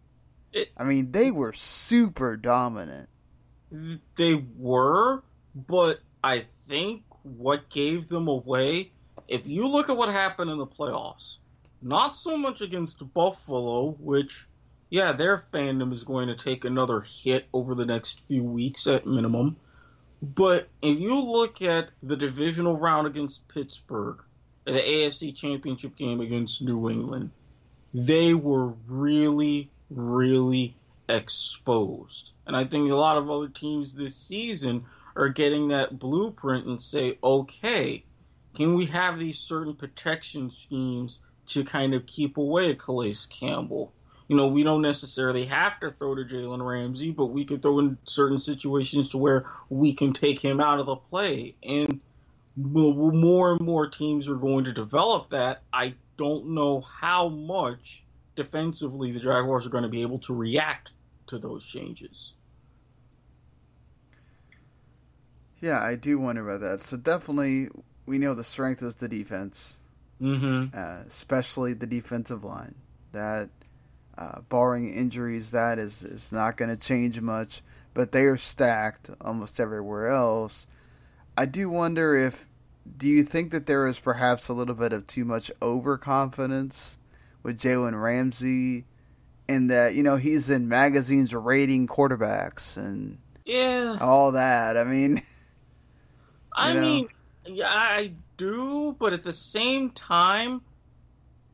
It- 0.52 0.70
I 0.76 0.84
mean, 0.84 1.12
they 1.12 1.30
were 1.30 1.52
super 1.52 2.36
dominant. 2.36 3.08
They 4.16 4.34
were, 4.56 5.22
but 5.54 6.00
I 6.24 6.46
think 6.68 7.04
what 7.22 7.68
gave 7.68 8.08
them 8.08 8.28
away, 8.28 8.92
if 9.28 9.46
you 9.46 9.68
look 9.68 9.88
at 9.88 9.96
what 9.96 10.08
happened 10.08 10.50
in 10.50 10.58
the 10.58 10.66
playoffs, 10.66 11.36
not 11.82 12.16
so 12.16 12.36
much 12.36 12.60
against 12.60 13.12
Buffalo, 13.12 13.90
which, 14.00 14.46
yeah, 14.90 15.12
their 15.12 15.44
fandom 15.52 15.92
is 15.92 16.04
going 16.04 16.28
to 16.28 16.36
take 16.36 16.64
another 16.64 17.00
hit 17.00 17.46
over 17.52 17.74
the 17.74 17.86
next 17.86 18.20
few 18.28 18.42
weeks 18.42 18.86
at 18.86 19.06
minimum. 19.06 19.56
But 20.22 20.68
if 20.82 20.98
you 20.98 21.20
look 21.20 21.60
at 21.62 21.90
the 22.02 22.16
divisional 22.16 22.76
round 22.76 23.06
against 23.06 23.46
Pittsburgh, 23.48 24.18
the 24.64 24.72
AFC 24.72 25.34
Championship 25.36 25.96
game 25.96 26.20
against 26.20 26.62
New 26.62 26.90
England, 26.90 27.30
they 27.92 28.34
were 28.34 28.68
really, 28.88 29.70
really 29.90 30.74
exposed. 31.08 32.30
And 32.46 32.56
I 32.56 32.64
think 32.64 32.90
a 32.90 32.96
lot 32.96 33.18
of 33.18 33.30
other 33.30 33.48
teams 33.48 33.94
this 33.94 34.16
season 34.16 34.84
are 35.14 35.28
getting 35.28 35.68
that 35.68 35.98
blueprint 35.98 36.66
and 36.66 36.82
say, 36.82 37.18
okay, 37.22 38.02
can 38.56 38.74
we 38.74 38.86
have 38.86 39.18
these 39.18 39.38
certain 39.38 39.74
protection 39.74 40.50
schemes 40.50 41.20
to 41.48 41.62
kind 41.62 41.94
of 41.94 42.06
keep 42.06 42.38
away 42.38 42.74
Calais 42.74 43.14
Campbell? 43.28 43.92
You 44.28 44.36
know, 44.36 44.48
we 44.48 44.64
don't 44.64 44.82
necessarily 44.82 45.44
have 45.44 45.78
to 45.80 45.90
throw 45.92 46.16
to 46.16 46.24
Jalen 46.24 46.66
Ramsey, 46.66 47.12
but 47.12 47.26
we 47.26 47.44
can 47.44 47.60
throw 47.60 47.78
in 47.78 47.98
certain 48.06 48.40
situations 48.40 49.10
to 49.10 49.18
where 49.18 49.48
we 49.70 49.94
can 49.94 50.12
take 50.12 50.40
him 50.40 50.60
out 50.60 50.80
of 50.80 50.86
the 50.86 50.96
play. 50.96 51.54
And 51.62 52.00
more 52.56 53.52
and 53.52 53.60
more 53.60 53.88
teams 53.88 54.26
are 54.26 54.34
going 54.34 54.64
to 54.64 54.72
develop 54.72 55.30
that. 55.30 55.62
I 55.72 55.94
don't 56.16 56.54
know 56.54 56.80
how 56.80 57.28
much 57.28 58.04
defensively 58.34 59.12
the 59.12 59.20
Jaguars 59.20 59.66
are 59.66 59.70
going 59.70 59.84
to 59.84 59.88
be 59.88 60.02
able 60.02 60.18
to 60.20 60.34
react 60.34 60.90
to 61.28 61.38
those 61.38 61.64
changes. 61.64 62.32
Yeah, 65.60 65.80
I 65.80 65.94
do 65.96 66.18
wonder 66.18 66.48
about 66.48 66.60
that. 66.60 66.82
So 66.82 66.96
definitely, 66.96 67.68
we 68.06 68.18
know 68.18 68.34
the 68.34 68.44
strength 68.44 68.82
is 68.82 68.96
the 68.96 69.08
defense, 69.08 69.76
Mm-hmm. 70.22 70.74
uh, 70.76 71.02
especially 71.06 71.74
the 71.74 71.86
defensive 71.86 72.42
line. 72.44 72.74
That, 73.12 73.50
uh, 74.16 74.40
barring 74.48 74.92
injuries, 74.94 75.50
that 75.50 75.78
is 75.78 76.02
is 76.02 76.32
not 76.32 76.56
going 76.56 76.70
to 76.70 76.76
change 76.76 77.20
much. 77.20 77.62
But 77.94 78.12
they 78.12 78.24
are 78.24 78.36
stacked 78.36 79.10
almost 79.20 79.58
everywhere 79.60 80.08
else. 80.08 80.66
I 81.36 81.46
do 81.46 81.68
wonder 81.70 82.14
if, 82.16 82.46
do 82.96 83.08
you 83.08 83.22
think 83.24 83.50
that 83.52 83.66
there 83.66 83.86
is 83.86 83.98
perhaps 83.98 84.48
a 84.48 84.52
little 84.54 84.74
bit 84.74 84.92
of 84.92 85.06
too 85.06 85.24
much 85.24 85.50
overconfidence 85.62 86.98
with 87.42 87.58
Jalen 87.60 88.00
Ramsey, 88.00 88.84
in 89.48 89.66
that 89.68 89.94
you 89.94 90.02
know 90.02 90.16
he's 90.16 90.50
in 90.50 90.68
magazines 90.68 91.34
rating 91.34 91.86
quarterbacks 91.86 92.76
and 92.76 93.18
Yeah, 93.44 93.98
all 94.00 94.32
that. 94.32 94.76
I 94.76 94.84
mean. 94.84 95.22
I 96.58 96.72
know? 96.72 96.80
mean, 96.80 97.08
yeah, 97.48 97.68
I 97.68 98.12
do, 98.36 98.94
but 98.98 99.12
at 99.12 99.22
the 99.22 99.32
same 99.32 99.90
time, 99.90 100.62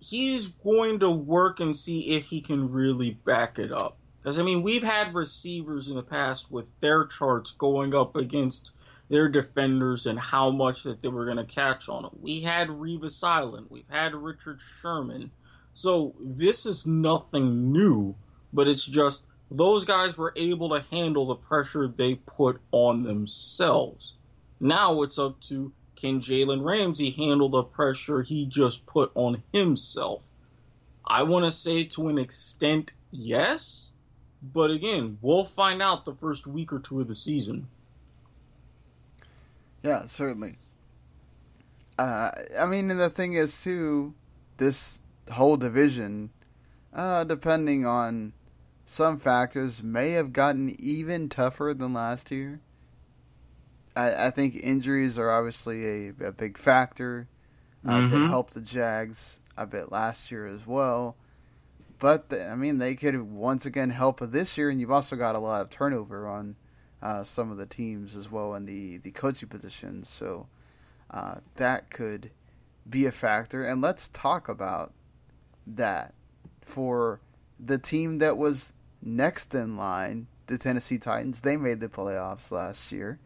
he's 0.01 0.47
going 0.47 1.01
to 1.01 1.11
work 1.11 1.61
and 1.61 1.77
see 1.77 2.17
if 2.17 2.27
he 2.27 2.41
can 2.41 2.71
really 2.71 3.11
back 3.11 3.59
it 3.59 3.73
up. 3.73 3.97
Because 4.21 4.39
I 4.39 4.43
mean, 4.43 4.63
we've 4.63 4.83
had 4.83 5.15
receivers 5.15 5.89
in 5.89 5.97
the 5.97 6.03
past 6.03 6.51
with 6.51 6.67
their 6.81 7.07
charts 7.07 7.53
going 7.53 7.95
up 7.95 8.17
against 8.17 8.71
their 9.09 9.29
defenders 9.29 10.07
and 10.07 10.19
how 10.19 10.51
much 10.51 10.85
that 10.85 11.03
they 11.03 11.09
were 11.09 11.25
going 11.25 11.37
to 11.37 11.45
catch 11.45 11.89
on 11.89 12.03
them. 12.03 12.17
We 12.21 12.41
had 12.41 12.69
Revis 12.69 13.23
Island, 13.23 13.67
we've 13.69 13.89
had 13.89 14.15
Richard 14.15 14.61
Sherman. 14.81 15.31
So 15.75 16.15
this 16.21 16.67
is 16.67 16.87
nothing 16.87 17.73
new, 17.73 18.15
but 18.53 18.69
it's 18.69 18.85
just 18.85 19.25
those 19.51 19.85
guys 19.85 20.17
were 20.17 20.33
able 20.37 20.71
to 20.71 20.85
handle 20.91 21.27
the 21.27 21.35
pressure 21.35 21.89
they 21.89 22.15
put 22.15 22.61
on 22.71 23.03
themselves. 23.03 24.15
Now 24.61 25.03
it's 25.03 25.19
up 25.19 25.41
to 25.49 25.73
can 26.03 26.21
Jalen 26.21 26.65
Ramsey 26.65 27.11
handle 27.11 27.49
the 27.49 27.63
pressure 27.63 28.23
he 28.23 28.45
just 28.47 28.85
put 28.87 29.13
on 29.15 29.41
himself? 29.53 30.25
I 31.07 31.23
want 31.23 31.45
to 31.45 31.53
say 31.53 31.85
to 31.85 32.09
an 32.09 32.19
extent, 32.19 32.91
yes. 33.13 33.93
But 34.43 34.73
again, 34.73 35.19
we'll 35.23 35.45
find 35.45 35.81
out 35.81 36.05
the 36.05 36.15
first 36.17 36.45
week 36.45 36.73
or 36.73 36.81
two 36.81 37.01
of 37.01 37.07
the 37.07 37.15
season. 37.15 37.69
Yeah, 39.85 40.07
certainly. 40.07 40.57
Uh, 41.97 42.33
I 42.59 42.67
mean, 42.67 42.91
and 42.91 42.99
the 42.99 43.09
thing 43.09 43.35
is 43.35 43.63
too, 43.63 44.15
this 44.57 45.03
whole 45.31 45.57
division, 45.57 46.31
uh, 46.93 47.23
depending 47.23 47.87
on 47.87 48.33
some 48.87 49.21
factors, 49.21 49.85
may 49.85 50.11
have 50.11 50.33
gotten 50.33 50.75
even 50.81 51.29
tougher 51.29 51.73
than 51.77 51.93
last 51.93 52.33
year. 52.33 52.59
I, 53.95 54.27
I 54.27 54.31
think 54.31 54.57
injuries 54.57 55.19
are 55.19 55.31
obviously 55.31 56.09
a, 56.09 56.13
a 56.27 56.33
big 56.33 56.57
factor 56.59 57.29
uh, 57.87 58.01
that 58.01 58.11
Mhm. 58.11 58.29
helped 58.29 58.55
the 58.55 58.61
Jags 58.61 59.41
a 59.57 59.67
bit 59.67 59.93
last 59.93 60.31
year 60.31 60.47
as 60.47 60.67
well. 60.67 61.17
But 61.99 62.31
the, 62.31 62.49
I 62.49 62.55
mean, 62.57 62.79
they 62.79 62.95
could 62.95 63.21
once 63.21 63.65
again 63.67 63.91
help 63.91 64.21
this 64.21 64.57
year, 64.59 64.71
and 64.71 64.81
you've 64.81 64.91
also 64.91 65.15
got 65.17 65.35
a 65.37 65.39
lot 65.39 65.63
of 65.63 65.71
turnover 65.71 66.27
on 66.27 66.57
uh, 67.01 67.23
some 67.25 67.51
of 67.51 67.59
the 67.59 67.67
teams 67.67 68.17
as 68.17 68.31
well 68.31 68.55
in 68.55 68.67
the 68.67 68.99
the 68.99 69.11
coaching 69.11 69.49
positions. 69.49 70.09
So 70.09 70.47
uh, 71.11 71.37
that 71.57 71.91
could 71.91 72.31
be 72.89 73.07
a 73.07 73.13
factor. 73.13 73.65
And 73.65 73.81
let's 73.81 74.09
talk 74.09 74.49
about 74.49 74.93
that 75.67 76.15
for 76.61 77.21
the 77.61 77.79
team 77.79 78.19
that 78.19 78.37
was 78.37 78.73
next 79.01 79.55
in 79.55 79.77
line, 79.77 80.27
the 80.47 80.59
Tennessee 80.59 80.99
Titans. 80.99 81.41
They 81.43 81.57
made 81.57 81.81
the 81.81 81.89
playoffs 81.89 82.51
last 82.51 82.91
year. 82.91 83.19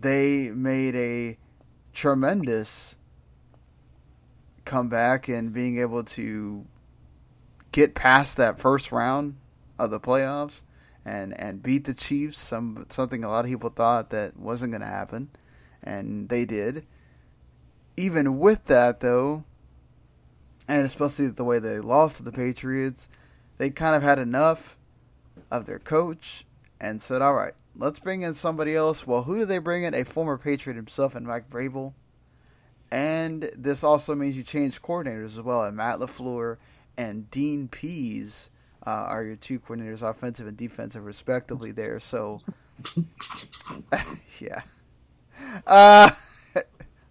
They 0.00 0.50
made 0.50 0.96
a 0.96 1.38
tremendous 1.92 2.96
comeback 4.64 5.28
and 5.28 5.52
being 5.52 5.78
able 5.78 6.04
to 6.04 6.64
get 7.72 7.94
past 7.94 8.36
that 8.36 8.58
first 8.58 8.92
round 8.92 9.36
of 9.78 9.90
the 9.90 10.00
playoffs 10.00 10.62
and 11.04 11.38
and 11.38 11.62
beat 11.62 11.84
the 11.84 11.94
Chiefs. 11.94 12.40
Some 12.40 12.86
something 12.88 13.24
a 13.24 13.28
lot 13.28 13.44
of 13.44 13.50
people 13.50 13.70
thought 13.70 14.10
that 14.10 14.36
wasn't 14.36 14.72
going 14.72 14.82
to 14.82 14.86
happen, 14.86 15.30
and 15.82 16.28
they 16.28 16.44
did. 16.44 16.86
Even 17.96 18.38
with 18.38 18.64
that, 18.66 19.00
though, 19.00 19.44
and 20.66 20.84
especially 20.84 21.28
the 21.28 21.44
way 21.44 21.58
they 21.58 21.78
lost 21.80 22.16
to 22.16 22.22
the 22.22 22.32
Patriots, 22.32 23.08
they 23.58 23.68
kind 23.70 23.94
of 23.94 24.02
had 24.02 24.18
enough 24.18 24.78
of 25.50 25.66
their 25.66 25.78
coach 25.78 26.46
and 26.80 27.02
said, 27.02 27.20
"All 27.20 27.34
right, 27.34 27.54
let's 27.76 27.98
bring 27.98 28.22
in 28.22 28.34
somebody 28.34 28.74
else." 28.74 29.06
Well, 29.06 29.22
who 29.24 29.38
do 29.40 29.44
they 29.44 29.58
bring 29.58 29.84
in? 29.84 29.94
A 29.94 30.04
former 30.04 30.38
Patriot 30.38 30.76
himself, 30.76 31.14
and 31.14 31.26
Mike 31.26 31.50
Vrabel. 31.50 31.92
And 32.90 33.50
this 33.56 33.82
also 33.82 34.14
means 34.14 34.36
you 34.36 34.42
change 34.42 34.82
coordinators 34.82 35.38
as 35.38 35.40
well, 35.40 35.64
and 35.64 35.76
Matt 35.76 35.98
Lafleur 35.98 36.58
and 36.98 37.30
Dean 37.30 37.68
Pees 37.68 38.50
uh, 38.86 38.90
are 38.90 39.24
your 39.24 39.36
two 39.36 39.58
coordinators, 39.58 40.02
offensive 40.02 40.46
and 40.46 40.56
defensive, 40.56 41.04
respectively. 41.04 41.72
There, 41.72 41.98
so 42.00 42.40
yeah. 44.40 44.62
Uh, 45.66 46.10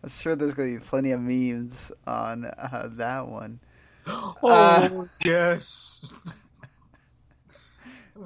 I'm 0.04 0.10
sure 0.10 0.36
there's 0.36 0.54
going 0.54 0.74
to 0.74 0.80
be 0.80 0.86
plenty 0.86 1.12
of 1.12 1.22
memes 1.22 1.92
on 2.06 2.46
uh, 2.46 2.90
that 2.94 3.28
one. 3.28 3.60
Oh 4.08 4.36
Uh, 4.44 5.06
yes. 5.26 6.22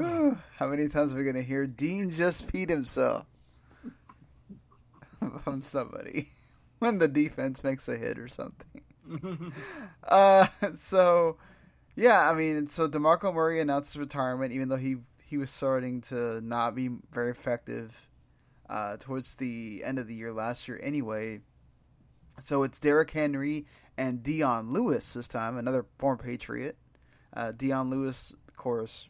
How 0.58 0.68
many 0.68 0.88
times 0.88 1.14
are 1.14 1.18
we 1.18 1.24
going 1.24 1.36
to 1.36 1.44
hear 1.44 1.66
Dean 1.66 2.10
just 2.10 2.48
peed 2.48 2.70
himself 2.70 3.26
from 5.44 5.62
somebody 5.62 6.30
when 6.80 6.98
the 6.98 7.08
defense 7.08 7.64
makes 7.64 7.88
a 7.88 7.96
hit 7.98 8.20
or 8.20 8.28
something? 8.28 8.82
uh, 10.08 10.48
so 10.74 11.38
yeah, 11.96 12.30
I 12.30 12.34
mean, 12.34 12.68
so 12.68 12.90
Demarco 12.90 13.34
Murray 13.34 13.62
announced 13.62 13.94
his 13.94 14.00
retirement, 14.00 14.52
even 14.52 14.68
though 14.70 14.76
he 14.76 14.98
he 15.26 15.38
was 15.38 15.50
starting 15.50 16.02
to 16.02 16.42
not 16.42 16.76
be 16.76 16.90
very 17.12 17.32
effective 17.32 18.10
uh, 18.70 18.98
towards 18.98 19.36
the 19.36 19.82
end 19.84 19.98
of 19.98 20.08
the 20.08 20.16
year 20.16 20.34
last 20.34 20.68
year. 20.68 20.80
Anyway, 20.84 21.40
so 22.40 22.64
it's 22.64 22.80
Derrick 22.80 23.12
Henry 23.12 23.66
and 23.98 24.24
Dion 24.24 24.72
Lewis 24.72 25.14
this 25.14 25.28
time, 25.28 25.58
another 25.58 25.86
former 25.98 26.22
Patriot. 26.22 26.78
Uh, 27.34 27.52
Dion 27.52 27.90
Lewis, 27.90 28.34
of 28.48 28.56
course, 28.56 29.08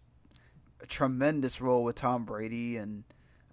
a 0.85 0.87
tremendous 0.87 1.59
role 1.59 1.83
with 1.83 1.95
Tom 1.95 2.25
Brady 2.25 2.77
and 2.77 3.03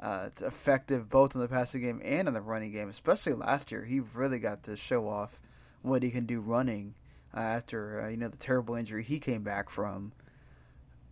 uh, 0.01 0.29
effective 0.43 1.09
both 1.09 1.35
in 1.35 1.41
the 1.41 1.49
passing 1.49 1.81
game 1.81 2.01
and 2.05 2.29
in 2.29 2.35
the 2.35 2.43
running 2.43 2.73
game. 2.73 2.91
Especially 2.91 3.33
last 3.33 3.73
year, 3.73 3.85
he 3.85 4.01
really 4.01 4.39
got 4.39 4.63
to 4.65 4.77
show 4.77 5.09
off 5.09 5.41
what 5.81 6.03
he 6.03 6.11
can 6.11 6.27
do 6.27 6.41
running 6.41 6.95
uh, 7.35 7.41
after 7.41 8.03
uh, 8.03 8.09
you 8.09 8.19
know 8.19 8.29
the 8.29 8.37
terrible 8.37 8.75
injury 8.75 9.03
he 9.03 9.19
came 9.19 9.43
back 9.43 9.71
from. 9.71 10.13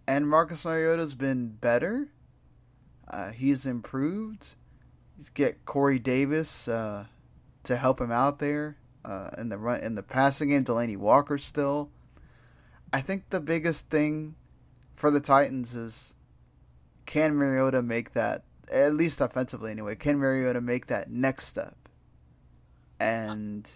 And 0.07 0.29
Marcus 0.29 0.65
Mariota's 0.65 1.15
been 1.15 1.49
better. 1.49 2.09
Uh, 3.09 3.31
he's 3.31 3.65
improved. 3.65 4.55
He's 5.17 5.31
get 5.31 5.65
Corey 5.65 5.99
Davis 5.99 6.69
uh, 6.69 7.07
to 7.65 7.77
help 7.77 8.01
him 8.01 8.13
out 8.13 8.41
there 8.41 8.77
uh, 9.05 9.31
in 9.39 9.49
the 9.49 9.57
run 9.57 9.81
in 9.81 9.95
the 9.95 10.03
passing 10.03 10.51
game. 10.51 10.65
Delanie 10.65 10.99
Walker 10.99 11.39
still. 11.39 11.91
I 12.93 13.01
think 13.01 13.31
the 13.31 13.41
biggest 13.41 13.89
thing 13.89 14.35
for 15.01 15.11
the 15.11 15.21
Titans 15.21 15.75
is 15.75 16.15
can 17.07 17.35
Mariota 17.35 17.81
make 17.83 18.13
that 18.13 18.45
at 18.71 18.95
least 18.95 19.21
offensively 19.21 19.71
anyway? 19.71 19.97
Can 19.97 20.19
Mariota 20.19 20.61
make 20.61 20.87
that 20.89 21.11
next 21.11 21.47
step? 21.47 21.75
And 23.01 23.69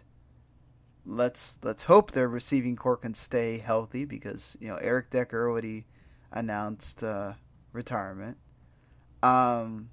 let's 1.06 1.58
let's 1.62 1.84
hope 1.84 2.10
their 2.10 2.28
receiving 2.28 2.76
corps 2.76 2.98
can 2.98 3.14
stay 3.14 3.56
healthy 3.58 4.04
because 4.04 4.54
you 4.60 4.68
know 4.68 4.76
Eric 4.76 5.10
Decker 5.10 5.48
already 5.48 5.86
announced 6.30 7.02
uh, 7.02 7.32
retirement. 7.72 8.36
Um, 9.22 9.88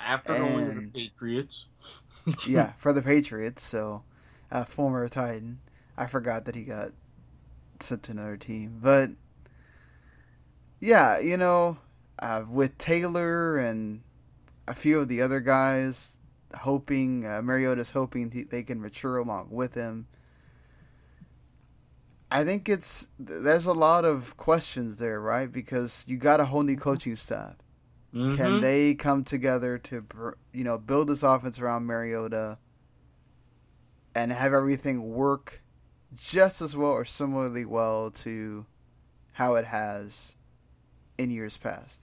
After 0.00 0.38
going 0.38 0.74
to 0.74 0.80
the 0.80 0.86
Patriots. 1.10 1.66
yeah, 2.46 2.72
for 2.78 2.92
the 2.92 3.02
Patriots. 3.02 3.64
So, 3.64 4.04
uh, 4.52 4.64
former 4.64 5.08
Titan. 5.08 5.58
I 5.96 6.06
forgot 6.06 6.44
that 6.44 6.54
he 6.54 6.62
got 6.62 6.92
sent 7.80 8.04
to 8.04 8.12
another 8.12 8.36
team, 8.36 8.78
but 8.80 9.10
yeah, 10.80 11.18
you 11.18 11.36
know, 11.36 11.78
uh, 12.18 12.44
with 12.48 12.76
Taylor 12.78 13.58
and 13.58 14.02
a 14.66 14.74
few 14.74 14.98
of 15.00 15.08
the 15.08 15.22
other 15.22 15.40
guys, 15.40 16.16
hoping 16.56 17.26
uh, 17.26 17.42
Mariota's 17.42 17.90
hoping 17.90 18.30
he, 18.30 18.42
they 18.44 18.62
can 18.62 18.80
mature 18.80 19.18
along 19.18 19.48
with 19.50 19.74
him. 19.74 20.06
I 22.30 22.44
think 22.44 22.68
it's 22.68 23.08
there's 23.18 23.64
a 23.66 23.72
lot 23.72 24.04
of 24.04 24.36
questions 24.36 24.96
there, 24.96 25.20
right? 25.20 25.50
Because 25.50 26.04
you 26.06 26.18
got 26.18 26.40
a 26.40 26.44
whole 26.44 26.62
new 26.62 26.76
coaching 26.76 27.16
staff. 27.16 27.56
Can 28.12 28.36
Mhm. 28.36 28.60
they 28.62 28.94
come 28.94 29.22
together 29.24 29.78
to 29.78 30.04
you 30.52 30.64
know 30.64 30.78
build 30.78 31.08
this 31.08 31.22
offense 31.22 31.58
around 31.60 31.84
Mariota 31.86 32.58
and 34.14 34.32
have 34.32 34.52
everything 34.54 35.12
work 35.14 35.62
just 36.14 36.62
as 36.62 36.74
well 36.74 36.90
or 36.90 37.04
similarly 37.04 37.66
well 37.66 38.10
to 38.10 38.64
how 39.32 39.54
it 39.56 39.66
has 39.66 40.36
in 41.18 41.30
years 41.30 41.56
past? 41.56 42.00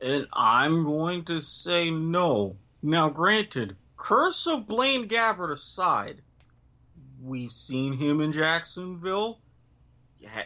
And 0.00 0.26
I'm 0.32 0.84
going 0.84 1.24
to 1.26 1.40
say 1.40 1.90
no. 1.90 2.56
Now, 2.82 3.08
granted, 3.08 3.76
curse 3.96 4.46
of 4.46 4.66
Blaine 4.66 5.08
Gabbert 5.08 5.52
aside, 5.52 6.20
we've 7.22 7.52
seen 7.52 7.94
him 7.94 8.20
in 8.20 8.32
Jacksonville, 8.32 9.38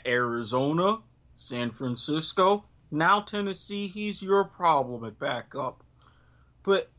Arizona, 0.06 0.98
San 1.36 1.70
Francisco. 1.70 2.64
Now, 2.90 3.20
Tennessee, 3.20 3.88
he's 3.88 4.20
your 4.20 4.44
problem 4.44 5.04
at 5.04 5.18
backup. 5.18 5.82
But 6.62 6.90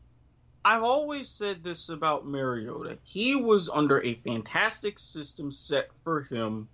I've 0.64 0.82
always 0.82 1.28
said 1.28 1.64
this 1.64 1.88
about 1.88 2.26
Mariota. 2.26 2.98
He 3.02 3.36
was 3.36 3.68
under 3.68 4.02
a 4.02 4.14
fantastic 4.14 4.98
system 4.98 5.50
set 5.50 5.90
for 6.04 6.22
him 6.22 6.68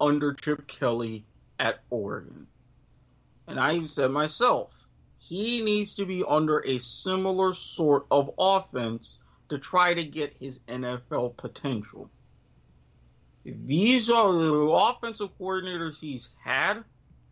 under 0.00 0.34
Chip 0.34 0.66
Kelly 0.66 1.24
at 1.58 1.80
Oregon. 1.90 2.46
And 3.46 3.60
I've 3.60 3.90
said 3.90 4.10
myself, 4.10 4.72
he 5.18 5.62
needs 5.62 5.94
to 5.96 6.06
be 6.06 6.24
under 6.26 6.64
a 6.64 6.78
similar 6.78 7.54
sort 7.54 8.06
of 8.10 8.30
offense 8.38 9.18
to 9.48 9.58
try 9.58 9.94
to 9.94 10.04
get 10.04 10.36
his 10.38 10.60
NFL 10.68 11.36
potential. 11.36 12.10
These 13.44 14.10
are 14.10 14.32
the 14.32 14.54
offensive 14.54 15.30
coordinators 15.38 16.00
he's 16.00 16.28
had. 16.42 16.82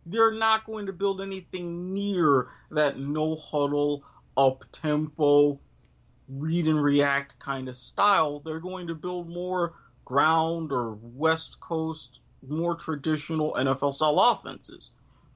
They're 0.05 0.31
not 0.31 0.65
going 0.65 0.85
to 0.85 0.93
build 0.93 1.21
anything 1.21 1.93
near 1.93 2.47
that 2.71 2.97
no 2.97 3.35
huddle, 3.35 4.03
up 4.37 4.63
tempo, 4.71 5.59
read 6.29 6.67
and 6.67 6.81
react 6.81 7.37
kind 7.39 7.67
of 7.67 7.75
style. 7.75 8.39
They're 8.39 8.59
going 8.59 8.87
to 8.87 8.95
build 8.95 9.29
more 9.29 9.73
ground 10.05 10.71
or 10.71 10.97
West 11.01 11.59
Coast, 11.59 12.19
more 12.47 12.75
traditional 12.75 13.53
NFL 13.53 13.95
style 13.95 14.19
offenses. 14.19 14.91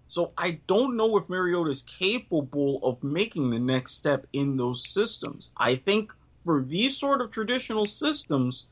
So 0.10 0.34
I 0.36 0.60
don't 0.68 0.98
know 0.98 1.18
if 1.18 1.30
Mariota 1.30 1.70
is 1.70 1.84
capable 1.84 2.80
of 2.84 3.04
making 3.04 3.52
the 3.52 3.60
next 3.60 3.94
step 3.94 4.26
in 4.34 4.58
those 4.58 4.88
systems. 4.88 5.52
I 5.56 5.76
think 5.76 6.12
for 6.44 6.62
these 6.62 6.98
sort 6.98 7.22
of 7.22 7.32
traditional 7.32 7.86
systems, 7.86 8.66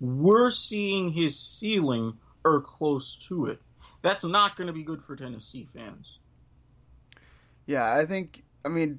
we're 0.00 0.50
seeing 0.50 1.12
his 1.12 1.38
ceiling 1.38 2.18
or 2.44 2.60
close 2.60 3.14
to 3.28 3.46
it. 3.46 3.62
That's 4.02 4.24
not 4.24 4.56
going 4.56 4.66
to 4.66 4.72
be 4.72 4.82
good 4.82 5.04
for 5.04 5.14
Tennessee 5.14 5.68
fans. 5.72 6.18
Yeah, 7.66 7.94
I 7.94 8.04
think 8.04 8.42
I 8.64 8.68
mean 8.68 8.98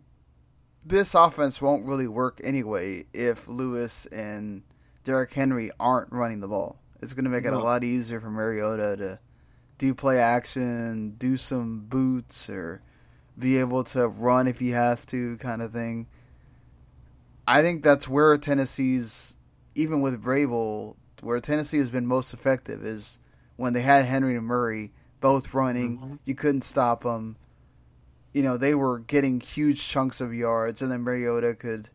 this 0.85 1.13
offense 1.13 1.61
won't 1.61 1.85
really 1.85 2.07
work 2.07 2.39
anyway 2.43 3.05
if 3.13 3.47
Lewis 3.49 4.05
and 4.05 4.63
Derrick 5.03 5.33
Henry 5.33 5.71
aren't 5.81 6.13
running 6.13 6.39
the 6.39 6.47
ball. 6.47 6.79
It's 7.01 7.11
going 7.11 7.25
to 7.25 7.29
make 7.29 7.43
it 7.43 7.53
a 7.53 7.59
lot 7.59 7.83
easier 7.83 8.21
for 8.21 8.29
Mariota 8.29 8.95
to 8.97 9.19
do 9.77 9.93
play 9.93 10.19
action, 10.19 11.15
do 11.17 11.37
some 11.37 11.81
boots, 11.81 12.49
or 12.49 12.81
be 13.37 13.57
able 13.57 13.83
to 13.83 14.07
run 14.07 14.47
if 14.47 14.59
he 14.59 14.69
has 14.69 15.05
to, 15.07 15.37
kind 15.37 15.61
of 15.61 15.71
thing. 15.71 16.07
I 17.47 17.61
think 17.61 17.83
that's 17.83 18.07
where 18.07 18.37
Tennessee's, 18.37 19.35
even 19.75 20.01
with 20.01 20.23
Vrabel, 20.23 20.95
where 21.21 21.39
Tennessee 21.39 21.79
has 21.79 21.89
been 21.89 22.05
most 22.05 22.33
effective 22.33 22.85
is 22.85 23.19
when 23.55 23.73
they 23.73 23.81
had 23.81 24.05
Henry 24.05 24.35
and 24.35 24.45
Murray 24.45 24.91
both 25.19 25.53
running. 25.53 25.97
Mhm. 25.97 26.19
You 26.25 26.35
couldn't 26.35 26.63
stop 26.63 27.03
them. 27.03 27.37
You 28.33 28.43
know, 28.43 28.57
they 28.57 28.75
were 28.75 28.99
getting 28.99 29.39
huge 29.39 29.87
chunks 29.87 30.19
of 30.21 30.33
yards, 30.33 30.81
and 30.81 30.91
then 30.91 31.01
Mariota 31.01 31.53
could 31.55 31.89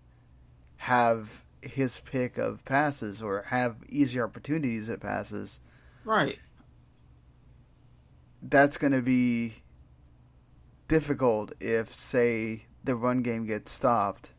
have 0.76 1.44
his 1.60 2.00
pick 2.00 2.38
of 2.38 2.64
passes 2.64 3.20
or 3.20 3.42
have 3.42 3.76
easier 3.88 4.24
opportunities 4.24 4.88
at 4.88 5.00
passes. 5.00 5.60
Right. 6.04 6.38
That's 8.42 8.78
going 8.78 8.92
to 8.92 9.02
be 9.02 9.62
difficult 10.86 11.52
if, 11.60 11.94
say, 11.94 12.66
the 12.84 12.96
run 12.96 13.22
game 13.22 13.46
gets 13.46 13.70
stopped 13.70 14.32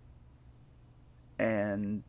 and 1.37 2.03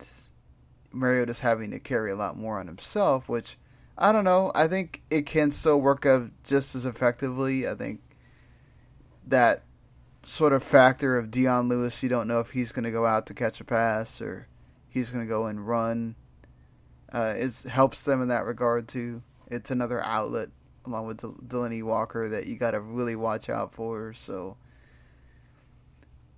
Mariota's 0.93 1.41
having 1.41 1.71
to 1.71 1.79
carry 1.79 2.11
a 2.11 2.17
lot 2.17 2.37
more 2.37 2.59
on 2.59 2.67
himself, 2.67 3.29
which 3.29 3.57
I 3.97 4.13
don't 4.13 4.25
know. 4.25 4.51
I 4.55 4.67
think 4.67 5.03
it 5.11 5.27
can 5.27 5.51
still 5.51 5.81
work 5.81 6.05
out 6.07 6.31
just 6.43 6.75
as 6.75 6.85
effectively. 6.85 7.69
I 7.69 7.75
think 7.75 8.01
that 9.27 9.63
sort 10.25 10.53
of 10.53 10.63
factor 10.63 11.17
of 11.17 11.31
Dion 11.31 11.69
Lewis, 11.69 12.03
you 12.03 12.09
don't 12.09 12.29
know 12.29 12.41
if 12.41 12.51
he's 12.51 12.73
going 12.73 12.85
to 12.85 12.91
go 12.91 13.07
out 13.07 13.27
to 13.27 13.35
catch 13.35 13.61
a 13.61 13.65
pass 13.65 14.21
or 14.21 14.49
he's 14.89 15.11
going 15.11 15.25
to 15.25 15.29
go 15.29 15.47
and 15.47 15.67
run. 15.67 16.17
Uh, 17.13 17.35
it 17.37 17.55
helps 17.69 18.03
them 18.03 18.21
in 18.21 18.29
that 18.29 18.45
regard 18.45 18.89
too. 18.89 19.23
It's 19.49 19.71
another 19.71 20.03
outlet 20.05 20.49
along 20.91 21.07
with 21.07 21.19
Del- 21.19 21.39
Delanie 21.47 21.83
Walker 21.83 22.29
that 22.29 22.47
you 22.47 22.57
got 22.57 22.73
to 22.73 22.81
really 22.81 23.17
watch 23.17 23.49
out 23.49 23.75
for. 23.75 24.13
So 24.13 24.57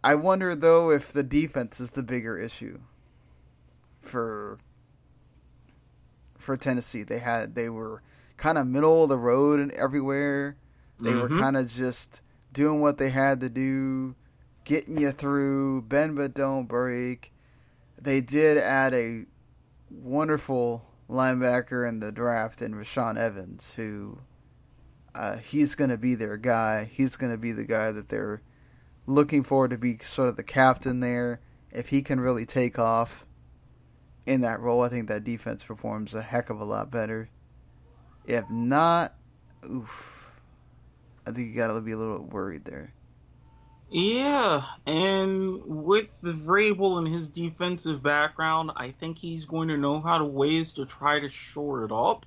I 0.05 0.15
wonder 0.15 0.55
though 0.55 0.91
if 0.91 1.13
the 1.13 1.23
defense 1.23 1.81
is 1.81 1.91
the 1.91 2.03
bigger 2.03 2.39
issue 2.39 2.81
for 4.01 4.59
for 6.39 6.57
Tennessee. 6.57 7.03
They 7.03 7.21
had 7.21 7.55
they 7.55 7.69
were 7.69 8.03
kind 8.37 8.59
of 8.59 8.67
middle 8.67 9.05
of 9.05 9.09
the 9.09 9.19
road 9.19 9.61
and 9.61 9.71
everywhere. 9.73 10.57
They 11.01 11.11
mm-hmm. 11.11 11.35
were 11.35 11.41
kind 11.41 11.57
of 11.57 11.69
just 11.69 12.21
doing 12.53 12.81
what 12.81 12.99
they 12.99 13.11
had 13.11 13.41
to 13.41 13.49
do, 13.49 14.15
getting 14.65 14.99
you 14.99 15.13
through, 15.13 15.83
bend 15.83 16.17
but 16.17 16.35
don't 16.35 16.67
break. 16.67 17.33
They 18.01 18.21
did 18.21 18.59
add 18.59 18.93
a 18.93 19.25
wonderful 19.91 20.85
linebacker 21.09 21.89
in 21.89 22.01
the 22.01 22.11
draft 22.11 22.63
in 22.63 22.75
Rashaan 22.75 23.17
Evans, 23.17 23.75
who 23.77 24.19
uh, 25.15 25.37
he's 25.37 25.75
going 25.75 25.91
to 25.91 25.97
be 25.97 26.15
their 26.15 26.37
guy. 26.37 26.91
He's 26.93 27.17
going 27.17 27.33
to 27.33 27.39
be 27.39 27.53
the 27.53 27.65
guy 27.65 27.93
that 27.93 28.09
they're 28.09 28.43
looking 29.07 29.43
for 29.43 29.69
to 29.69 29.77
be 29.77 29.99
sort 30.03 30.29
of 30.29 30.37
the 30.37 30.43
captain 30.43 31.01
there. 31.01 31.41
If 31.71 31.89
he 31.89 32.03
can 32.03 32.21
really 32.21 32.47
take 32.47 32.79
off 32.79 33.27
in 34.27 34.43
that 34.43 34.61
role, 34.61 34.83
I 34.83 34.89
think 34.89 35.09
that 35.09 35.25
defense 35.25 35.65
performs 35.65 36.15
a 36.15 36.23
heck 36.23 36.51
of 36.51 36.61
a 36.61 36.65
lot 36.65 36.91
better. 36.91 37.29
If 38.27 38.49
not, 38.51 39.15
oof, 39.69 40.31
I 41.27 41.33
think 41.33 41.49
you 41.49 41.55
got 41.55 41.73
to 41.73 41.81
be 41.81 41.93
a 41.93 41.99
little 41.99 42.25
worried 42.25 42.65
there. 42.65 42.93
Yeah, 43.91 44.65
and 44.87 45.63
with 45.67 46.09
the 46.23 46.33
Vrabel 46.33 46.97
and 46.97 47.07
his 47.07 47.29
defensive 47.29 48.03
background, 48.03 48.71
I 48.75 48.93
think 48.93 49.19
he's 49.19 49.45
going 49.45 49.69
to 49.69 49.77
know 49.77 50.01
how 50.01 50.17
to 50.17 50.25
ways 50.25 50.73
to 50.75 50.87
try 50.87 51.21
to 51.21 51.29
shore 51.29 51.85
it 51.85 51.93
up. 51.93 52.25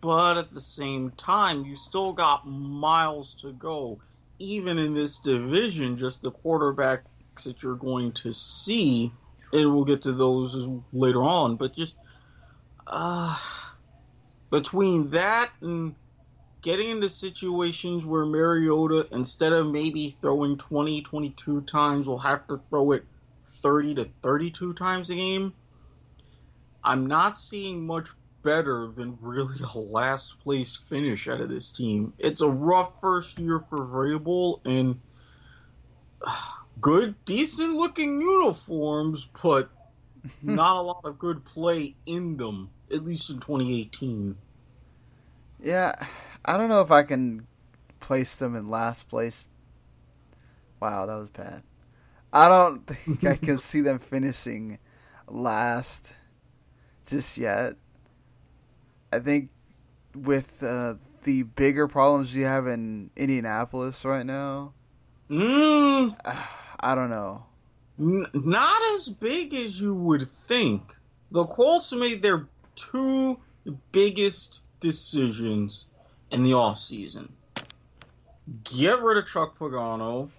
But 0.00 0.38
at 0.38 0.52
the 0.52 0.60
same 0.60 1.10
time, 1.12 1.64
you 1.64 1.76
still 1.76 2.12
got 2.12 2.46
miles 2.46 3.34
to 3.42 3.52
go. 3.52 4.00
Even 4.38 4.78
in 4.78 4.94
this 4.94 5.18
division, 5.18 5.98
just 5.98 6.22
the 6.22 6.32
quarterbacks 6.32 7.04
that 7.44 7.62
you're 7.62 7.76
going 7.76 8.12
to 8.12 8.32
see, 8.32 9.10
and 9.52 9.74
we'll 9.74 9.84
get 9.84 10.02
to 10.02 10.12
those 10.12 10.82
later 10.92 11.22
on. 11.22 11.56
But 11.56 11.74
just 11.74 11.96
uh, 12.86 13.38
between 14.50 15.10
that 15.10 15.50
and 15.60 15.94
getting 16.62 16.90
into 16.90 17.08
situations 17.08 18.04
where 18.04 18.26
Mariota, 18.26 19.06
instead 19.12 19.52
of 19.52 19.66
maybe 19.68 20.10
throwing 20.20 20.58
20, 20.58 21.02
22 21.02 21.60
times, 21.62 22.06
will 22.06 22.18
have 22.18 22.46
to 22.48 22.56
throw 22.56 22.92
it 22.92 23.04
30 23.48 23.94
to 23.96 24.04
32 24.22 24.74
times 24.74 25.10
a 25.10 25.14
game. 25.14 25.52
I'm 26.82 27.06
not 27.06 27.38
seeing 27.38 27.86
much 27.86 28.08
better 28.46 28.86
than 28.86 29.18
really 29.20 29.56
a 29.74 29.78
last 29.78 30.38
place 30.38 30.76
finish 30.76 31.26
out 31.26 31.40
of 31.40 31.48
this 31.48 31.72
team. 31.72 32.12
It's 32.16 32.40
a 32.40 32.48
rough 32.48 33.00
first 33.00 33.40
year 33.40 33.58
for 33.58 33.78
Vrabel 33.78 34.60
and 34.64 35.00
good, 36.80 37.16
decent 37.24 37.74
looking 37.74 38.20
uniforms, 38.20 39.28
but 39.42 39.68
not 40.42 40.76
a 40.76 40.80
lot 40.80 41.04
of 41.04 41.18
good 41.18 41.44
play 41.44 41.96
in 42.06 42.36
them, 42.36 42.70
at 42.92 43.04
least 43.04 43.30
in 43.30 43.40
2018. 43.40 44.36
Yeah, 45.60 46.06
I 46.44 46.56
don't 46.56 46.68
know 46.68 46.82
if 46.82 46.92
I 46.92 47.02
can 47.02 47.48
place 47.98 48.36
them 48.36 48.54
in 48.54 48.68
last 48.68 49.08
place. 49.08 49.48
Wow, 50.78 51.06
that 51.06 51.16
was 51.16 51.30
bad. 51.30 51.64
I 52.32 52.48
don't 52.48 52.86
think 52.86 53.24
I 53.24 53.34
can 53.34 53.58
see 53.58 53.80
them 53.80 53.98
finishing 53.98 54.78
last 55.26 56.12
just 57.08 57.38
yet. 57.38 57.74
I 59.12 59.18
think 59.20 59.50
with 60.14 60.62
uh, 60.62 60.94
the 61.24 61.42
bigger 61.42 61.88
problems 61.88 62.34
you 62.34 62.44
have 62.44 62.66
in 62.66 63.10
Indianapolis 63.16 64.04
right 64.04 64.26
now, 64.26 64.72
mm. 65.30 66.14
I 66.80 66.94
don't 66.94 67.10
know. 67.10 67.44
N- 67.98 68.26
not 68.34 68.82
as 68.94 69.08
big 69.08 69.54
as 69.54 69.80
you 69.80 69.94
would 69.94 70.28
think. 70.48 70.82
The 71.30 71.44
Colts 71.44 71.92
made 71.92 72.22
their 72.22 72.46
two 72.76 73.38
biggest 73.90 74.60
decisions 74.80 75.86
in 76.30 76.44
the 76.44 76.54
off 76.54 76.78
season. 76.78 77.32
Get 78.64 79.02
rid 79.02 79.18
of 79.18 79.26
Chuck 79.26 79.58
Pagano, 79.58 80.30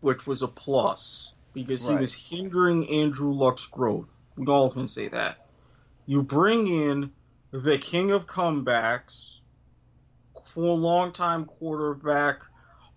which 0.00 0.26
was 0.26 0.42
a 0.42 0.48
plus 0.48 1.32
because 1.52 1.84
right. 1.84 1.94
he 1.94 2.00
was 2.00 2.14
hindering 2.14 2.88
Andrew 2.88 3.32
Luck's 3.32 3.66
growth. 3.66 4.12
We 4.36 4.46
all 4.46 4.70
can 4.70 4.88
say 4.88 5.08
that. 5.08 5.46
You 6.06 6.22
bring 6.22 6.66
in 6.66 7.12
the 7.52 7.78
king 7.78 8.12
of 8.12 8.26
comebacks, 8.26 9.38
for 10.44 10.64
a 10.64 10.72
long-time 10.72 11.44
quarterback, 11.44 12.42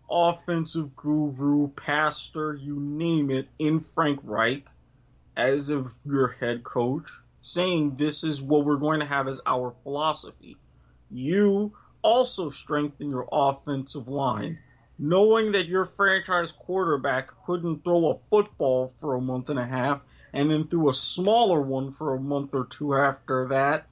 offensive 0.10 0.96
guru, 0.96 1.70
pastor, 1.70 2.56
you 2.56 2.80
name 2.80 3.32
it, 3.32 3.48
in 3.60 3.80
Frank 3.80 4.20
Reich 4.24 4.66
as 5.36 5.70
of 5.70 5.92
your 6.06 6.28
head 6.28 6.64
coach, 6.64 7.08
saying 7.42 7.96
this 7.96 8.24
is 8.24 8.42
what 8.42 8.66
we're 8.66 8.78
going 8.78 9.00
to 9.00 9.06
have 9.06 9.28
as 9.28 9.42
our 9.46 9.74
philosophy. 9.84 10.58
You 11.10 11.74
also 12.04 12.50
strengthen 12.50 13.10
your 13.10 13.28
offensive 13.32 14.08
line. 14.08 14.60
Knowing 15.00 15.54
that 15.54 15.68
your 15.68 15.86
franchise 15.86 16.52
quarterback 16.52 17.32
couldn't 17.46 17.84
throw 17.84 18.12
a 18.12 18.20
football 18.30 18.94
for 19.02 19.16
a 19.16 19.22
month 19.22 19.50
and 19.50 19.58
a 19.58 19.66
half 19.66 20.02
and 20.32 20.52
then 20.52 20.66
threw 20.66 20.90
a 20.90 20.94
smaller 20.94 21.62
one 21.62 21.92
for 21.94 22.16
a 22.16 22.20
month 22.20 22.54
or 22.54 22.66
two 22.66 22.96
after 22.96 23.48
that, 23.48 23.88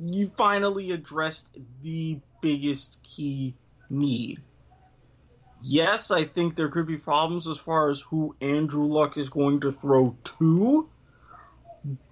you 0.00 0.28
finally 0.36 0.92
addressed 0.92 1.46
the 1.82 2.20
biggest 2.40 3.02
key 3.02 3.54
need. 3.90 4.40
Yes, 5.62 6.10
I 6.10 6.24
think 6.24 6.54
there 6.54 6.68
could 6.68 6.86
be 6.86 6.96
problems 6.96 7.48
as 7.48 7.58
far 7.58 7.90
as 7.90 8.00
who 8.00 8.36
Andrew 8.40 8.84
Luck 8.84 9.18
is 9.18 9.28
going 9.28 9.60
to 9.60 9.72
throw 9.72 10.16
to, 10.38 10.88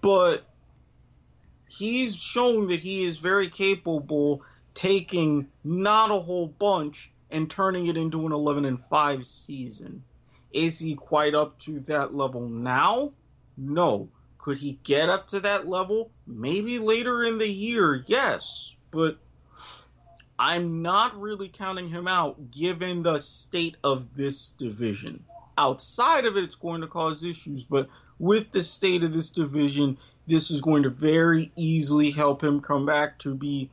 but 0.01 0.45
he's 1.69 2.17
shown 2.17 2.69
that 2.69 2.81
he 2.81 3.05
is 3.05 3.19
very 3.19 3.49
capable 3.49 4.43
taking 4.75 5.49
not 5.65 6.11
a 6.11 6.21
whole 6.21 6.49
bunch 6.49 7.11
and 7.31 7.51
turning 7.51 7.87
it 7.87 7.97
into 7.97 8.27
an 8.27 8.33
11 8.33 8.65
and 8.65 8.85
5 8.91 9.27
season. 9.27 10.03
Is 10.53 10.79
he 10.79 10.95
quite 10.95 11.35
up 11.35 11.59
to 11.61 11.81
that 11.81 12.15
level 12.15 12.49
now? 12.49 13.13
No. 13.57 14.09
Could 14.47 14.59
he 14.59 14.79
get 14.85 15.09
up 15.09 15.27
to 15.31 15.41
that 15.41 15.67
level? 15.67 16.13
Maybe 16.25 16.79
later 16.79 17.25
in 17.25 17.39
the 17.39 17.49
year, 17.49 18.05
yes. 18.07 18.77
But 18.93 19.19
I'm 20.39 20.83
not 20.83 21.21
really 21.21 21.49
counting 21.49 21.89
him 21.89 22.07
out 22.07 22.53
given 22.53 23.03
the 23.03 23.19
state 23.19 23.77
of 23.83 24.15
this 24.15 24.51
division. 24.51 25.25
Outside 25.59 26.27
of 26.27 26.37
it, 26.37 26.45
it's 26.45 26.55
going 26.55 26.83
to 26.83 26.87
cause 26.87 27.25
issues, 27.25 27.65
but 27.65 27.89
with 28.21 28.53
the 28.53 28.63
state 28.63 29.03
of 29.03 29.13
this 29.13 29.31
division, 29.31 29.99
this 30.29 30.53
is 30.53 30.61
going 30.61 30.85
to 30.85 30.91
very 30.91 31.51
easily 31.57 32.13
help 32.13 32.41
him 32.41 32.61
come 32.61 32.87
back 32.87 33.19
to 33.19 33.35
be 33.35 33.69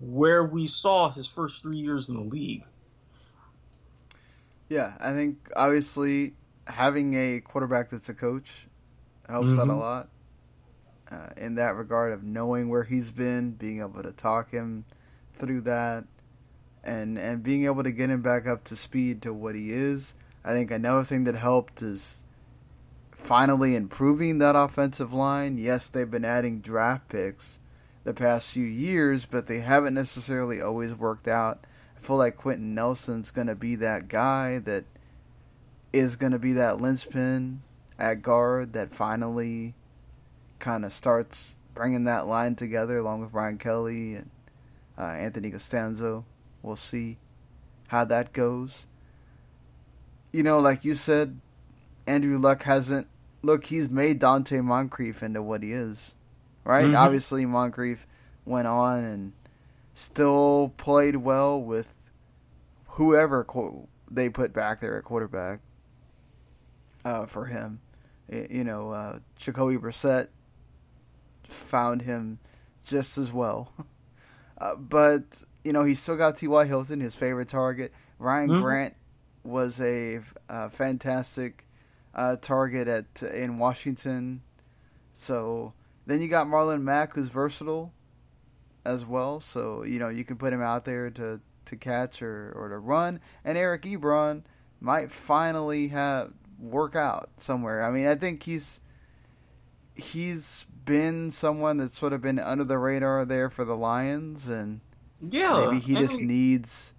where 0.00 0.44
we 0.44 0.66
saw 0.66 1.10
his 1.10 1.28
first 1.28 1.62
three 1.62 1.78
years 1.78 2.10
in 2.10 2.16
the 2.16 2.20
league. 2.20 2.64
Yeah, 4.68 4.92
I 5.00 5.14
think 5.14 5.38
obviously 5.56 6.34
having 6.66 7.14
a 7.14 7.40
quarterback 7.40 7.88
that's 7.88 8.10
a 8.10 8.14
coach 8.14 8.66
helps 9.30 9.48
mm-hmm. 9.48 9.68
that 9.68 9.72
a 9.72 9.74
lot. 9.74 10.08
Uh, 11.10 11.28
in 11.36 11.56
that 11.56 11.74
regard 11.74 12.12
of 12.12 12.22
knowing 12.22 12.68
where 12.68 12.84
he's 12.84 13.10
been, 13.10 13.50
being 13.52 13.80
able 13.80 14.02
to 14.02 14.12
talk 14.12 14.52
him 14.52 14.84
through 15.38 15.60
that, 15.62 16.04
and 16.84 17.18
and 17.18 17.42
being 17.42 17.64
able 17.64 17.82
to 17.82 17.90
get 17.90 18.10
him 18.10 18.22
back 18.22 18.46
up 18.46 18.62
to 18.64 18.76
speed 18.76 19.20
to 19.22 19.32
what 19.32 19.54
he 19.54 19.72
is. 19.72 20.14
I 20.44 20.52
think 20.52 20.70
another 20.70 21.04
thing 21.04 21.24
that 21.24 21.34
helped 21.34 21.82
is 21.82 22.22
finally 23.10 23.74
improving 23.74 24.38
that 24.38 24.56
offensive 24.56 25.12
line. 25.12 25.58
Yes, 25.58 25.88
they've 25.88 26.10
been 26.10 26.24
adding 26.24 26.60
draft 26.60 27.08
picks, 27.08 27.58
the 28.04 28.14
past 28.14 28.52
few 28.52 28.64
years, 28.64 29.26
but 29.26 29.46
they 29.46 29.60
haven't 29.60 29.94
necessarily 29.94 30.60
always 30.60 30.94
worked 30.94 31.28
out. 31.28 31.66
I 31.96 32.06
feel 32.06 32.16
like 32.16 32.36
Quenton 32.36 32.74
Nelson's 32.74 33.30
going 33.30 33.48
to 33.48 33.54
be 33.54 33.74
that 33.76 34.08
guy 34.08 34.58
that 34.60 34.84
is 35.92 36.16
going 36.16 36.32
to 36.32 36.38
be 36.38 36.52
that 36.54 36.80
linchpin 36.80 37.62
at 38.00 38.22
guard 38.22 38.72
that 38.72 38.94
finally 38.94 39.74
kind 40.58 40.84
of 40.84 40.92
starts 40.92 41.54
bringing 41.74 42.04
that 42.04 42.26
line 42.26 42.54
together 42.56 42.98
along 42.98 43.20
with 43.20 43.32
Brian 43.32 43.58
Kelly 43.58 44.14
and 44.14 44.30
uh, 44.98 45.02
Anthony 45.02 45.50
Castonzo. 45.50 46.24
We'll 46.62 46.76
see 46.76 47.18
how 47.88 48.04
that 48.06 48.32
goes. 48.32 48.86
You 50.32 50.42
know, 50.42 50.58
like 50.60 50.84
you 50.84 50.94
said, 50.94 51.40
Andrew 52.06 52.38
Luck 52.38 52.62
hasn't. 52.62 53.06
Look, 53.42 53.64
he's 53.64 53.88
made 53.88 54.20
Donte 54.20 54.62
Moncrief 54.62 55.22
into 55.22 55.42
what 55.42 55.62
he 55.62 55.72
is 55.72 56.14
right? 56.64 56.86
Mm-hmm. 56.86 56.96
Obviously, 56.96 57.46
Moncrief 57.46 58.06
went 58.44 58.66
on 58.68 59.04
and 59.04 59.32
still 59.94 60.72
played 60.76 61.16
well 61.16 61.60
with 61.60 61.92
whoever 62.86 63.46
they 64.10 64.28
put 64.28 64.52
back 64.52 64.80
there 64.80 64.96
at 64.96 65.04
quarterback 65.04 65.60
uh, 67.04 67.26
for 67.26 67.46
him. 67.46 67.80
You 68.30 68.64
know, 68.64 68.90
uh, 68.90 69.18
Jacoby 69.36 69.76
Brissett 69.76 70.28
found 71.48 72.02
him 72.02 72.38
just 72.84 73.18
as 73.18 73.32
well. 73.32 73.72
Uh, 74.60 74.74
but, 74.74 75.42
you 75.64 75.72
know, 75.72 75.84
he 75.84 75.94
still 75.94 76.18
got 76.18 76.36
T.Y. 76.36 76.66
Hilton, 76.66 77.00
his 77.00 77.14
favorite 77.14 77.48
target. 77.48 77.94
Ryan 78.18 78.50
mm-hmm. 78.50 78.60
Grant 78.60 78.94
was 79.42 79.80
a 79.80 80.20
uh, 80.50 80.68
fantastic 80.68 81.66
uh, 82.14 82.36
target 82.36 82.86
at 82.86 83.22
in 83.22 83.58
Washington. 83.58 84.42
So 85.14 85.72
then 86.06 86.20
you 86.20 86.28
got 86.28 86.46
Marlon 86.46 86.82
Mack, 86.82 87.14
who's 87.14 87.28
versatile. 87.28 87.92
as 88.84 89.04
well. 89.04 89.40
So 89.40 89.82
you 89.82 89.98
know 89.98 90.08
you 90.08 90.24
can 90.24 90.36
put 90.36 90.52
him 90.52 90.62
out 90.62 90.84
there 90.84 91.10
to 91.10 91.40
to 91.66 91.76
catch 91.76 92.22
or 92.22 92.52
or 92.56 92.68
to 92.68 92.78
run, 92.78 93.20
and 93.44 93.56
Eric 93.56 93.82
Ebron 93.82 94.42
might 94.80 95.10
finally 95.10 95.88
have 95.88 96.32
work 96.60 96.94
out 96.96 97.30
somewhere. 97.38 97.82
I 97.82 97.90
mean, 97.90 98.06
I 98.06 98.14
think 98.14 98.42
he's 98.42 98.80
he's 99.94 100.66
been 100.84 101.30
someone 101.30 101.76
that's 101.76 101.98
sort 101.98 102.12
of 102.12 102.22
been 102.22 102.38
under 102.38 102.64
the 102.64 102.78
radar 102.78 103.24
there 103.24 103.50
for 103.50 103.64
the 103.64 103.76
Lions, 103.76 104.48
and 104.48 104.80
Yeah, 105.20 105.66
maybe 105.66 105.80
he 105.80 105.96
just 105.96 106.20
needs 106.20 106.92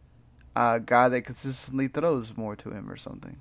a 0.55 0.79
guy 0.79 1.09
that 1.09 1.21
consistently 1.23 1.87
throws 1.87 2.35
more 2.37 2.55
to 2.57 2.71
him 2.71 2.89
or 2.89 2.97
something. 2.97 3.37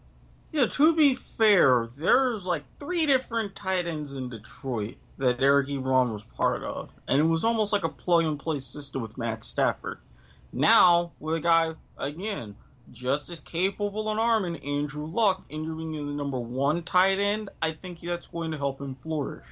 Yeah, 0.53 0.67
to 0.67 0.95
be 0.95 1.15
fair, 1.15 1.89
there's 1.97 2.45
like 2.45 2.65
three 2.79 3.07
different 3.07 3.55
tight 3.55 3.87
ends 3.87 4.13
in 4.13 4.29
Detroit 4.31 4.97
that 5.19 5.41
Eric 5.43 5.69
Ebron 5.69 6.13
was 6.13 6.23
part 6.37 6.63
of, 6.65 6.91
and 7.07 7.21
it 7.21 7.25
was 7.25 7.45
almost 7.45 7.73
like 7.73 7.85
a 7.85 7.89
plug 7.89 8.25
and 8.25 8.39
play 8.39 8.61
system 8.61 9.03
with 9.03 9.19
Matt 9.19 9.45
Stafford. 9.45 10.01
Now, 10.53 11.13
with 11.21 11.37
a 11.37 11.41
guy 11.41 11.75
again 11.99 12.57
just 12.93 13.31
as 13.31 13.41
capable 13.41 14.11
an 14.11 14.19
arm 14.19 14.45
in 14.45 14.57
Andrew 14.57 15.07
Luck 15.07 15.45
interviewing 15.49 16.07
the 16.07 16.13
number 16.13 16.39
one 16.39 16.83
tight 16.83 17.19
end, 17.19 17.51
I 17.63 17.73
think 17.73 18.01
that's 18.01 18.27
going 18.27 18.51
to 18.51 18.59
help 18.59 18.81
him 18.81 18.97
flourish. 19.03 19.47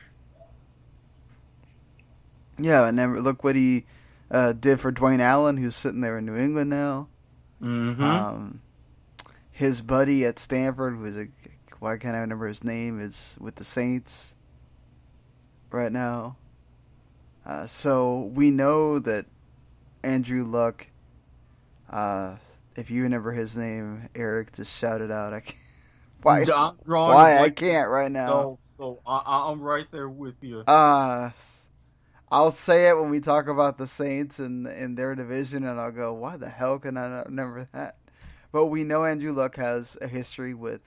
Yeah, 2.58 2.86
and 2.86 2.98
then 2.98 3.16
look 3.20 3.44
what 3.44 3.56
he 3.56 3.84
uh, 4.30 4.52
did 4.52 4.80
for 4.80 4.90
Dwayne 4.90 5.20
Allen, 5.20 5.56
who's 5.56 5.76
sitting 5.76 6.00
there 6.00 6.18
in 6.18 6.26
New 6.26 6.36
England 6.36 6.70
now. 6.70 7.08
Mm-hmm. 7.62 8.02
Um, 8.02 8.60
his 9.50 9.80
buddy 9.80 10.24
at 10.24 10.38
Stanford 10.38 10.98
was 10.98 11.16
a 11.16 11.28
why 11.80 11.96
can't 11.96 12.16
I 12.16 12.20
remember 12.20 12.48
his 12.48 12.64
name? 12.64 13.00
Is 13.00 13.36
with 13.38 13.54
the 13.56 13.64
Saints 13.64 14.34
right 15.70 15.92
now. 15.92 16.36
Uh, 17.46 17.66
so 17.66 18.30
we 18.34 18.50
know 18.50 18.98
that 18.98 19.26
Andrew 20.02 20.44
Luck. 20.44 20.88
Uh, 21.88 22.36
if 22.78 22.90
you 22.90 23.02
remember 23.02 23.32
his 23.32 23.56
name, 23.56 24.08
Eric, 24.14 24.52
just 24.52 24.76
shout 24.76 25.00
it 25.00 25.10
out. 25.10 25.34
I 25.34 25.40
can't, 25.40 25.58
why? 26.22 26.44
I'm 26.54 26.78
drawing 26.84 27.14
Why 27.14 27.38
I 27.38 27.50
can't 27.50 27.90
right 27.90 28.10
now? 28.10 28.28
So, 28.28 28.58
so 28.78 29.00
I, 29.06 29.50
I'm 29.50 29.60
right 29.60 29.86
there 29.90 30.08
with 30.08 30.36
you. 30.40 30.62
Uh 30.66 31.30
I'll 32.30 32.50
say 32.50 32.88
it 32.88 32.96
when 32.98 33.08
we 33.10 33.20
talk 33.20 33.48
about 33.48 33.78
the 33.78 33.86
Saints 33.86 34.38
and 34.38 34.66
in 34.66 34.94
their 34.96 35.14
division, 35.14 35.64
and 35.64 35.80
I'll 35.80 35.90
go, 35.92 36.12
"Why 36.12 36.36
the 36.36 36.50
hell 36.50 36.78
can 36.78 36.96
I 36.98 37.08
not 37.08 37.26
remember 37.26 37.66
that?" 37.72 37.96
But 38.52 38.66
we 38.66 38.84
know 38.84 39.04
Andrew 39.04 39.32
Luck 39.32 39.56
has 39.56 39.96
a 40.02 40.08
history 40.08 40.52
with 40.54 40.82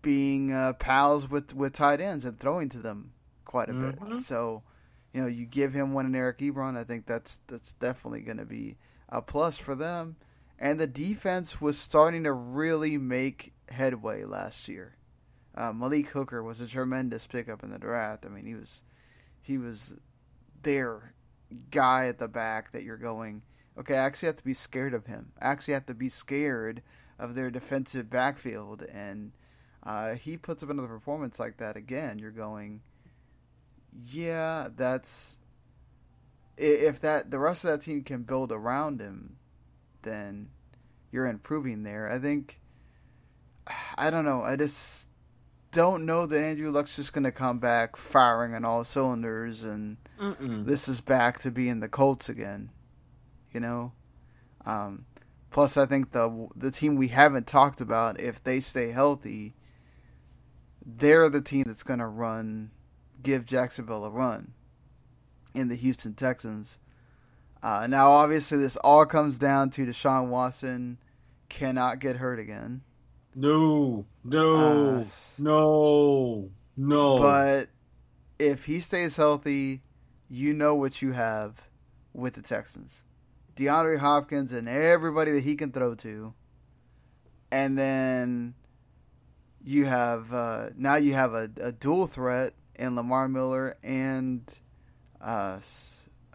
being 0.00 0.52
uh, 0.52 0.72
pals 0.74 1.28
with 1.28 1.54
with 1.54 1.74
tight 1.74 2.00
ends 2.00 2.24
and 2.24 2.38
throwing 2.40 2.68
to 2.70 2.78
them 2.78 3.12
quite 3.44 3.68
a 3.68 3.74
bit. 3.74 4.00
Mhm. 4.00 4.20
So, 4.20 4.62
you 5.12 5.20
know, 5.20 5.26
you 5.26 5.44
give 5.44 5.74
him 5.74 5.92
one 5.92 6.06
in 6.06 6.14
Eric 6.14 6.38
Ebron, 6.38 6.76
I 6.76 6.84
think 6.84 7.06
that's 7.06 7.40
that's 7.46 7.72
definitely 7.74 8.20
going 8.22 8.38
to 8.38 8.46
be 8.46 8.76
a 9.08 9.22
plus 9.22 9.58
for 9.58 9.74
them. 9.74 10.16
And 10.58 10.78
the 10.78 10.86
defense 10.86 11.60
was 11.60 11.78
starting 11.78 12.24
to 12.24 12.32
really 12.32 12.98
make 12.98 13.52
headway 13.68 14.24
last 14.24 14.68
year. 14.68 14.96
Uh, 15.54 15.72
Malik 15.72 16.08
Hooker 16.08 16.42
was 16.42 16.60
a 16.60 16.66
tremendous 16.66 17.26
pickup 17.26 17.62
in 17.62 17.70
the 17.70 17.78
draft. 17.78 18.24
I 18.24 18.28
mean, 18.28 18.44
he 18.44 18.54
was 18.54 18.82
he 19.40 19.58
was 19.58 19.94
their 20.62 21.14
guy 21.70 22.06
at 22.06 22.18
the 22.18 22.28
back 22.28 22.72
that 22.72 22.82
you're 22.82 22.96
going. 22.96 23.42
Okay, 23.78 23.94
I 23.94 24.04
actually 24.04 24.26
have 24.26 24.36
to 24.36 24.44
be 24.44 24.54
scared 24.54 24.94
of 24.94 25.06
him. 25.06 25.32
I 25.40 25.48
actually 25.48 25.74
have 25.74 25.86
to 25.86 25.94
be 25.94 26.08
scared 26.08 26.82
of 27.18 27.34
their 27.34 27.50
defensive 27.50 28.10
backfield, 28.10 28.84
and 28.92 29.32
uh, 29.84 30.14
he 30.14 30.36
puts 30.36 30.62
up 30.62 30.70
another 30.70 30.88
performance 30.88 31.38
like 31.38 31.56
that 31.58 31.76
again. 31.76 32.18
You're 32.18 32.30
going, 32.30 32.80
yeah, 34.04 34.68
that's 34.76 35.37
if 36.58 37.00
that 37.00 37.30
the 37.30 37.38
rest 37.38 37.64
of 37.64 37.70
that 37.70 37.82
team 37.82 38.02
can 38.02 38.22
build 38.22 38.52
around 38.52 39.00
him, 39.00 39.36
then 40.02 40.50
you're 41.10 41.26
improving 41.26 41.82
there. 41.82 42.10
I 42.10 42.18
think. 42.18 42.60
I 43.96 44.10
don't 44.10 44.24
know. 44.24 44.42
I 44.42 44.56
just 44.56 45.08
don't 45.70 46.06
know 46.06 46.26
that 46.26 46.42
Andrew 46.42 46.70
Luck's 46.70 46.96
just 46.96 47.12
going 47.12 47.24
to 47.24 47.32
come 47.32 47.58
back 47.58 47.96
firing 47.96 48.54
on 48.54 48.64
all 48.64 48.84
cylinders 48.84 49.62
and 49.62 49.98
Mm-mm. 50.18 50.64
this 50.64 50.88
is 50.88 51.02
back 51.02 51.40
to 51.40 51.50
being 51.50 51.80
the 51.80 51.88
Colts 51.88 52.28
again. 52.28 52.70
You 53.52 53.60
know? 53.60 53.92
Um, 54.64 55.04
plus, 55.50 55.76
I 55.76 55.86
think 55.86 56.12
the 56.12 56.48
the 56.56 56.70
team 56.70 56.96
we 56.96 57.08
haven't 57.08 57.46
talked 57.46 57.80
about, 57.80 58.20
if 58.20 58.42
they 58.42 58.60
stay 58.60 58.90
healthy, 58.90 59.54
they're 60.84 61.28
the 61.28 61.40
team 61.40 61.64
that's 61.66 61.82
going 61.82 62.00
to 62.00 62.06
run, 62.06 62.70
give 63.22 63.44
Jacksonville 63.44 64.04
a 64.04 64.10
run 64.10 64.52
in 65.58 65.68
the 65.68 65.74
Houston 65.76 66.14
Texans. 66.14 66.78
Uh, 67.62 67.86
now, 67.88 68.10
obviously, 68.12 68.58
this 68.58 68.76
all 68.76 69.04
comes 69.04 69.38
down 69.38 69.70
to 69.70 69.84
Deshaun 69.84 70.28
Watson 70.28 70.98
cannot 71.48 71.98
get 71.98 72.16
hurt 72.16 72.38
again. 72.38 72.82
No, 73.34 74.06
no, 74.24 74.56
Uh, 74.56 75.04
no, 75.38 76.50
no. 76.76 77.18
But 77.18 77.68
if 78.38 78.64
he 78.64 78.80
stays 78.80 79.16
healthy, 79.16 79.82
you 80.28 80.52
know 80.54 80.74
what 80.74 81.02
you 81.02 81.12
have 81.12 81.62
with 82.12 82.34
the 82.34 82.42
Texans. 82.42 83.02
DeAndre 83.56 83.98
Hopkins 83.98 84.52
and 84.52 84.68
everybody 84.68 85.32
that 85.32 85.42
he 85.42 85.56
can 85.56 85.72
throw 85.72 85.94
to. 85.96 86.32
And 87.50 87.76
then 87.76 88.54
you 89.64 89.86
have 89.86 90.32
uh, 90.32 90.70
now 90.76 90.96
you 90.96 91.14
have 91.14 91.34
a, 91.34 91.50
a 91.60 91.72
dual 91.72 92.06
threat 92.06 92.54
in 92.76 92.94
Lamar 92.94 93.28
Miller 93.28 93.76
and 93.82 94.42
uh 95.20 95.60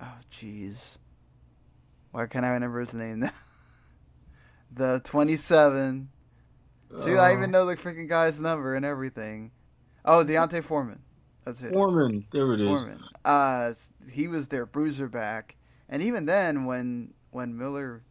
oh 0.01 0.17
jeez. 0.31 0.97
Why 2.11 2.27
can't 2.27 2.45
I 2.45 2.49
remember 2.49 2.79
his 2.81 2.93
name 2.93 3.19
now? 3.21 3.31
the 4.71 5.01
27 5.03 6.09
See, 6.97 7.17
I 7.17 7.31
Uh, 7.31 7.33
even 7.33 7.51
know 7.51 7.65
the 7.65 7.75
freaking 7.75 8.07
guy's 8.07 8.39
number 8.39 8.75
and 8.75 8.85
everything. 8.85 9.51
Oh, 10.05 10.23
D'Onta 10.23 10.63
Foreman. 10.63 11.01
That's 11.45 11.61
it. 11.61 11.73
Foreman. 11.73 12.25
There 12.31 12.53
it 12.53 12.61
is. 12.61 12.67
Foreman. 12.67 12.99
Uh, 13.25 13.73
he 14.09 14.27
was 14.27 14.47
their 14.47 14.65
bruiser 14.65 15.07
back, 15.09 15.55
and 15.89 16.03
even 16.03 16.25
then, 16.25 16.65
when 16.65 17.13
when 17.31 17.57
Miller 17.57 18.03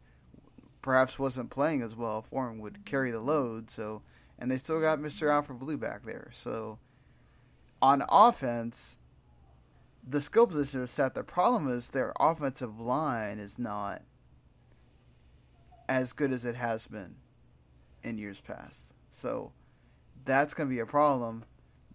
perhaps 0.83 1.19
wasn't 1.19 1.51
playing 1.51 1.83
as 1.83 1.95
well, 1.95 2.23
Foreman 2.23 2.61
would 2.61 2.85
carry 2.85 3.11
the 3.11 3.21
load. 3.21 3.71
So, 3.71 4.03
and 4.39 4.51
they 4.51 4.57
still 4.57 4.81
got 4.81 5.01
Mister 5.01 5.31
Alfred 5.31 5.59
Blue 5.61 5.77
back 5.77 6.05
there. 6.05 6.31
So, 6.35 6.79
on 7.81 8.03
offense, 8.09 8.99
the 10.07 10.21
skill 10.21 10.47
position 10.47 10.83
is 10.83 10.91
set. 10.91 11.15
The 11.15 11.23
problem 11.23 11.69
is 11.69 11.88
their 11.88 12.12
offensive 12.19 12.79
line 12.81 13.38
is 13.38 13.59
not 13.59 14.03
as 15.88 16.12
good 16.12 16.33
as 16.33 16.45
it 16.45 16.55
has 16.57 16.87
been 16.87 17.15
in 18.03 18.19
years 18.19 18.41
past. 18.41 18.93
So 19.11 19.53
that's 20.25 20.55
going 20.55 20.69
to 20.69 20.75
be 20.75 20.81
a 20.81 20.87
problem. 20.87 21.45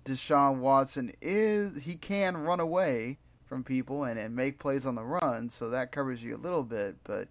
Deshaun 0.05 0.59
Watson 0.59 1.11
is 1.21 1.83
he 1.83 1.95
can 1.95 2.37
run 2.37 2.59
away 2.59 3.17
from 3.45 3.63
people 3.63 4.05
and, 4.05 4.19
and 4.19 4.35
make 4.35 4.59
plays 4.59 4.85
on 4.85 4.95
the 4.95 5.03
run, 5.03 5.49
so 5.49 5.69
that 5.69 5.91
covers 5.91 6.23
you 6.23 6.35
a 6.35 6.37
little 6.37 6.63
bit. 6.63 6.95
But 7.03 7.27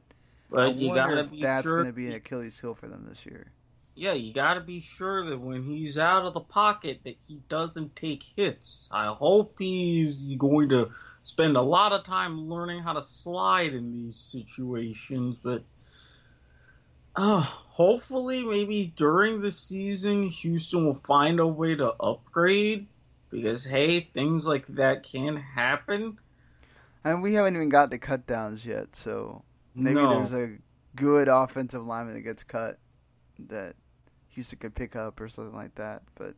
I 0.52 0.68
But 0.68 0.76
you 0.76 0.88
wonder 0.88 1.16
if 1.18 1.30
that's 1.40 1.64
sure. 1.64 1.82
going 1.82 1.86
to 1.86 1.92
be 1.92 2.06
an 2.06 2.14
Achilles 2.14 2.58
heel 2.60 2.74
for 2.74 2.88
them 2.88 3.06
this 3.08 3.24
year. 3.26 3.50
Yeah, 3.98 4.12
you 4.12 4.34
gotta 4.34 4.60
be 4.60 4.80
sure 4.80 5.24
that 5.24 5.40
when 5.40 5.62
he's 5.62 5.96
out 5.96 6.26
of 6.26 6.34
the 6.34 6.40
pocket 6.40 7.00
that 7.04 7.16
he 7.26 7.40
doesn't 7.48 7.96
take 7.96 8.22
hits. 8.36 8.86
I 8.90 9.06
hope 9.06 9.56
he's 9.58 10.34
going 10.34 10.68
to 10.68 10.90
spend 11.22 11.56
a 11.56 11.62
lot 11.62 11.92
of 11.92 12.04
time 12.04 12.48
learning 12.48 12.82
how 12.82 12.92
to 12.92 13.02
slide 13.02 13.72
in 13.72 13.92
these 13.92 14.16
situations, 14.16 15.36
but 15.42 15.62
uh, 17.16 17.40
hopefully 17.40 18.44
maybe 18.44 18.92
during 18.96 19.40
the 19.40 19.50
season 19.50 20.24
Houston 20.24 20.84
will 20.84 20.94
find 20.94 21.40
a 21.40 21.46
way 21.46 21.74
to 21.74 21.90
upgrade 21.94 22.86
because 23.30 23.64
hey, 23.64 24.00
things 24.00 24.46
like 24.46 24.66
that 24.68 25.04
can 25.04 25.36
happen. 25.36 26.18
And 27.02 27.22
we 27.22 27.32
haven't 27.32 27.56
even 27.56 27.70
got 27.70 27.90
to 27.92 27.98
cut 27.98 28.26
downs 28.26 28.66
yet, 28.66 28.94
so 28.94 29.42
maybe 29.74 29.94
No. 29.94 30.10
there's 30.10 30.34
a 30.34 30.58
good 30.94 31.28
offensive 31.28 31.86
lineman 31.86 32.14
that 32.14 32.22
gets 32.22 32.44
cut 32.44 32.78
that 33.38 33.74
Houston 34.36 34.58
could 34.60 34.74
pick 34.76 34.94
up 34.94 35.20
or 35.20 35.28
something 35.28 35.54
like 35.56 35.74
that. 35.74 36.02
But 36.14 36.34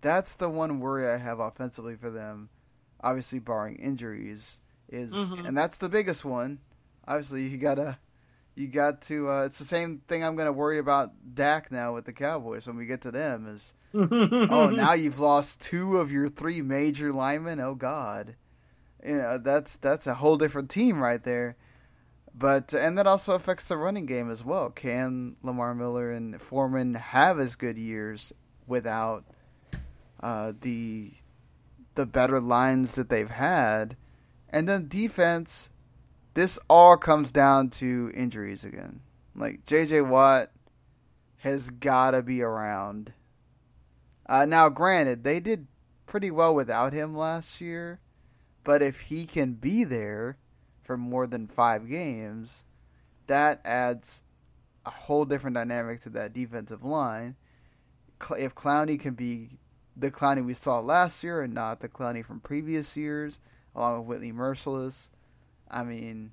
that's 0.00 0.34
the 0.34 0.48
one 0.48 0.80
worry 0.80 1.08
I 1.08 1.18
have 1.18 1.38
offensively 1.38 1.94
for 1.96 2.10
them. 2.10 2.48
Obviously, 3.02 3.38
barring 3.38 3.76
injuries, 3.76 4.60
is 4.88 5.12
Mhm. 5.12 5.46
and 5.46 5.56
that's 5.56 5.78
the 5.78 5.88
biggest 5.88 6.24
one. 6.24 6.58
Obviously, 7.06 7.46
you 7.46 7.56
gotta 7.56 7.98
you 8.56 8.66
got 8.66 9.00
to. 9.02 9.30
Uh, 9.30 9.44
it's 9.44 9.58
the 9.58 9.64
same 9.64 10.02
thing 10.08 10.22
I'm 10.24 10.36
gonna 10.36 10.52
worry 10.52 10.78
about 10.78 11.12
Dak 11.34 11.70
now 11.70 11.94
with 11.94 12.04
the 12.04 12.12
Cowboys 12.12 12.66
when 12.66 12.76
we 12.76 12.84
get 12.86 13.02
to 13.02 13.10
them. 13.10 13.46
Is 13.46 13.72
oh 13.94 14.70
now 14.70 14.92
you've 14.92 15.20
lost 15.20 15.60
two 15.62 15.96
of 15.98 16.10
your 16.10 16.28
three 16.28 16.60
major 16.60 17.12
linemen. 17.12 17.60
Oh 17.60 17.74
God, 17.74 18.34
you 19.06 19.16
know 19.16 19.38
that's 19.38 19.76
that's 19.76 20.06
a 20.06 20.14
whole 20.14 20.36
different 20.36 20.68
team 20.70 20.98
right 20.98 21.22
there. 21.22 21.56
But 22.40 22.72
and 22.72 22.96
that 22.96 23.06
also 23.06 23.34
affects 23.34 23.68
the 23.68 23.76
running 23.76 24.06
game 24.06 24.30
as 24.30 24.42
well. 24.42 24.70
Can 24.70 25.36
Lamar 25.42 25.74
Miller 25.74 26.10
and 26.10 26.40
Foreman 26.40 26.94
have 26.94 27.38
as 27.38 27.54
good 27.54 27.76
years 27.76 28.32
without 28.66 29.26
uh, 30.22 30.54
the 30.62 31.12
the 31.96 32.06
better 32.06 32.40
lines 32.40 32.92
that 32.92 33.10
they've 33.10 33.28
had? 33.28 33.94
And 34.48 34.66
then 34.66 34.88
defense, 34.88 35.68
this 36.32 36.58
all 36.70 36.96
comes 36.96 37.30
down 37.30 37.68
to 37.70 38.10
injuries 38.14 38.64
again. 38.64 39.02
Like 39.36 39.66
J.J. 39.66 40.00
Watt 40.00 40.50
has 41.36 41.68
got 41.68 42.12
to 42.12 42.22
be 42.22 42.40
around. 42.40 43.12
Uh, 44.24 44.46
now, 44.46 44.70
granted, 44.70 45.24
they 45.24 45.40
did 45.40 45.66
pretty 46.06 46.30
well 46.30 46.54
without 46.54 46.94
him 46.94 47.14
last 47.14 47.60
year, 47.60 48.00
but 48.64 48.80
if 48.80 48.98
he 48.98 49.26
can 49.26 49.52
be 49.52 49.84
there 49.84 50.38
for 50.90 50.96
more 50.96 51.28
than 51.28 51.46
five 51.46 51.88
games, 51.88 52.64
that 53.28 53.60
adds 53.64 54.24
a 54.84 54.90
whole 54.90 55.24
different 55.24 55.54
dynamic 55.54 56.00
to 56.00 56.10
that 56.10 56.32
defensive 56.32 56.82
line. 56.82 57.36
If 58.36 58.56
Clowney 58.56 58.98
can 58.98 59.14
be 59.14 59.50
the 59.96 60.10
Clowney 60.10 60.44
we 60.44 60.52
saw 60.52 60.80
last 60.80 61.22
year 61.22 61.42
and 61.42 61.54
not 61.54 61.78
the 61.78 61.88
Clowney 61.88 62.24
from 62.24 62.40
previous 62.40 62.96
years, 62.96 63.38
along 63.76 64.00
with 64.00 64.08
Whitney 64.08 64.32
Mercilus, 64.32 65.10
I 65.70 65.84
mean, 65.84 66.32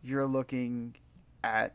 you're 0.00 0.28
looking 0.28 0.94
at 1.42 1.74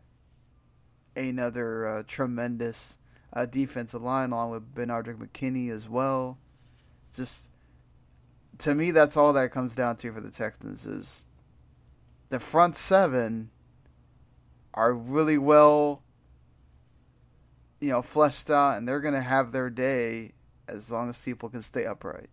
another 1.18 1.88
uh, 1.88 2.04
tremendous 2.08 2.96
uh, 3.34 3.48
defensive 3.48 4.02
line, 4.02 4.32
along 4.32 4.52
with 4.52 4.74
Benardrick 4.74 5.18
McKinney 5.18 5.72
as 5.72 5.90
well. 5.90 6.38
Just 7.14 7.50
to 8.60 8.74
me, 8.74 8.92
that's 8.92 9.18
all 9.18 9.34
that 9.34 9.52
comes 9.52 9.76
down 9.76 9.98
to 9.98 10.14
for 10.14 10.22
the 10.22 10.32
Texans 10.32 10.86
is 10.86 11.26
the 12.30 12.40
front 12.40 12.76
seven 12.76 13.50
are 14.74 14.94
really 14.94 15.38
well, 15.38 16.04
you 17.80 17.90
know, 17.90 18.02
fleshed 18.02 18.50
out, 18.50 18.78
and 18.78 18.88
they're 18.88 19.02
going 19.02 19.14
to 19.14 19.22
have 19.22 19.52
their 19.52 19.70
day 19.70 20.34
as 20.68 20.92
long 20.92 21.10
as 21.10 21.22
people 21.22 21.50
can 21.50 21.62
stay 21.62 21.86
upright. 21.86 22.30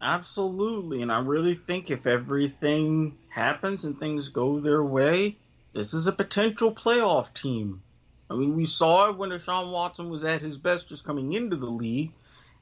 Absolutely, 0.00 1.02
and 1.02 1.10
I 1.10 1.20
really 1.20 1.54
think 1.54 1.90
if 1.90 2.06
everything 2.06 3.18
happens 3.30 3.84
and 3.84 3.98
things 3.98 4.28
go 4.28 4.60
their 4.60 4.82
way, 4.82 5.36
this 5.72 5.92
is 5.92 6.06
a 6.06 6.12
potential 6.12 6.72
playoff 6.72 7.34
team. 7.34 7.82
I 8.30 8.34
mean, 8.34 8.54
we 8.56 8.66
saw 8.66 9.10
it 9.10 9.16
when 9.16 9.30
Deshaun 9.30 9.72
Watson 9.72 10.10
was 10.10 10.24
at 10.24 10.42
his 10.42 10.58
best 10.58 10.88
just 10.88 11.04
coming 11.04 11.32
into 11.32 11.56
the 11.56 11.66
league, 11.66 12.12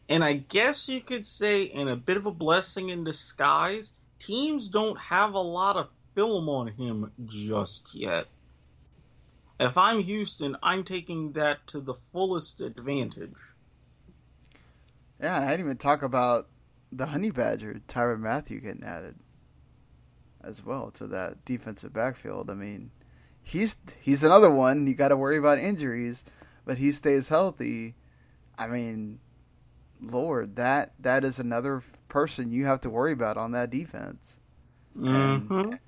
and 0.08 0.22
I 0.22 0.34
guess 0.34 0.88
you 0.88 1.00
could 1.00 1.26
say, 1.26 1.64
in 1.64 1.88
a 1.88 1.96
bit 1.96 2.16
of 2.16 2.26
a 2.26 2.30
blessing 2.30 2.88
in 2.90 3.04
disguise, 3.04 3.92
teams 4.18 4.68
don't 4.68 4.98
have 4.98 5.34
a 5.34 5.40
lot 5.40 5.76
of 5.76 5.88
film 6.14 6.48
on 6.48 6.68
him 6.68 7.12
just 7.24 7.94
yet. 7.94 8.26
If 9.58 9.78
I'm 9.78 10.00
Houston, 10.02 10.56
I'm 10.62 10.84
taking 10.84 11.32
that 11.32 11.66
to 11.68 11.80
the 11.80 11.94
fullest 12.12 12.60
advantage. 12.60 13.32
Yeah, 15.20 15.38
I 15.38 15.50
didn't 15.50 15.66
even 15.66 15.76
talk 15.78 16.02
about 16.02 16.48
the 16.92 17.06
Honey 17.06 17.30
Badger, 17.30 17.80
Tyrann 17.88 18.20
Mathieu 18.20 18.60
getting 18.60 18.84
added 18.84 19.14
as 20.42 20.64
well 20.64 20.90
to 20.92 21.06
that 21.08 21.44
defensive 21.44 21.92
backfield. 21.92 22.50
I 22.50 22.54
mean, 22.54 22.90
he's 23.42 23.76
he's 24.00 24.24
another 24.24 24.50
one 24.50 24.86
you 24.86 24.94
got 24.94 25.08
to 25.08 25.16
worry 25.16 25.38
about 25.38 25.58
injuries, 25.58 26.24
but 26.64 26.78
he 26.78 26.92
stays 26.92 27.28
healthy. 27.28 27.94
I 28.58 28.66
mean, 28.66 29.20
Lord, 30.00 30.56
that 30.56 30.92
that 31.00 31.24
is 31.24 31.38
another 31.38 31.82
person 32.08 32.50
you 32.50 32.66
have 32.66 32.80
to 32.82 32.90
worry 32.90 33.12
about 33.12 33.36
on 33.36 33.52
that 33.52 33.70
defense. 33.70 34.36
Mm-hmm. 34.96 35.52
And, 35.52 35.80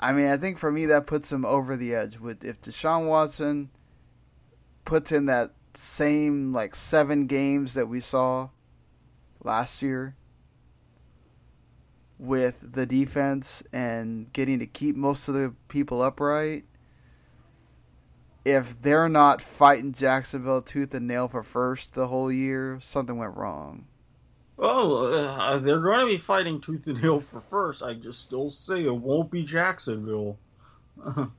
I 0.00 0.12
mean, 0.12 0.28
I 0.28 0.36
think 0.36 0.58
for 0.58 0.70
me 0.70 0.86
that 0.86 1.06
puts 1.06 1.32
him 1.32 1.44
over 1.44 1.76
the 1.76 1.94
edge. 1.94 2.18
With 2.18 2.44
if 2.44 2.60
Deshaun 2.62 3.08
Watson 3.08 3.70
puts 4.84 5.10
in 5.12 5.26
that 5.26 5.52
same 5.74 6.52
like 6.52 6.74
seven 6.74 7.26
games 7.26 7.74
that 7.74 7.88
we 7.88 8.00
saw 8.00 8.48
last 9.42 9.82
year 9.82 10.14
with 12.18 12.72
the 12.72 12.86
defense 12.86 13.62
and 13.72 14.32
getting 14.32 14.58
to 14.60 14.66
keep 14.66 14.96
most 14.96 15.28
of 15.28 15.34
the 15.34 15.52
people 15.68 16.00
upright, 16.00 16.64
if 18.44 18.80
they're 18.80 19.08
not 19.08 19.42
fighting 19.42 19.92
Jacksonville 19.92 20.62
tooth 20.62 20.94
and 20.94 21.08
nail 21.08 21.28
for 21.28 21.42
first 21.42 21.94
the 21.94 22.06
whole 22.06 22.32
year, 22.32 22.78
something 22.80 23.18
went 23.18 23.36
wrong. 23.36 23.87
Oh, 24.58 25.06
uh, 25.06 25.58
they're 25.58 25.80
going 25.80 26.00
to 26.00 26.06
be 26.06 26.18
fighting 26.18 26.60
tooth 26.60 26.86
and 26.88 27.00
nail 27.00 27.20
for 27.20 27.40
first. 27.40 27.82
I 27.82 27.94
just 27.94 28.20
still 28.22 28.50
say 28.50 28.84
it 28.84 28.94
won't 28.94 29.30
be 29.30 29.44
Jacksonville. 29.44 30.36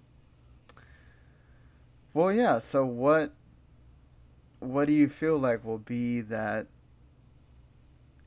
well, 2.13 2.31
yeah. 2.31 2.59
So 2.59 2.85
what? 2.85 3.33
What 4.59 4.87
do 4.87 4.93
you 4.93 5.09
feel 5.09 5.37
like 5.37 5.65
will 5.65 5.79
be 5.79 6.21
that 6.21 6.67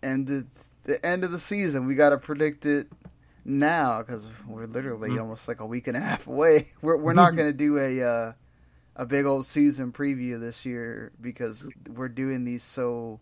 end 0.02 0.30
of 0.30 0.46
the 0.84 1.04
end 1.04 1.24
of 1.24 1.30
the 1.30 1.38
season? 1.38 1.86
We 1.86 1.94
got 1.94 2.10
to 2.10 2.18
predict 2.18 2.66
it 2.66 2.88
now 3.44 4.02
because 4.02 4.28
we're 4.46 4.66
literally 4.66 5.10
mm-hmm. 5.10 5.20
almost 5.20 5.48
like 5.48 5.60
a 5.60 5.66
week 5.66 5.86
and 5.88 5.96
a 5.96 6.00
half 6.00 6.26
away. 6.26 6.68
We're 6.82 6.96
we're 6.96 7.12
not 7.12 7.34
going 7.34 7.48
to 7.48 7.52
do 7.52 7.78
a 7.78 8.02
uh, 8.02 8.32
a 8.96 9.06
big 9.06 9.24
old 9.24 9.46
season 9.46 9.92
preview 9.92 10.38
this 10.38 10.64
year 10.64 11.12
because 11.20 11.68
we're 11.88 12.08
doing 12.08 12.44
these 12.44 12.62
so 12.62 13.20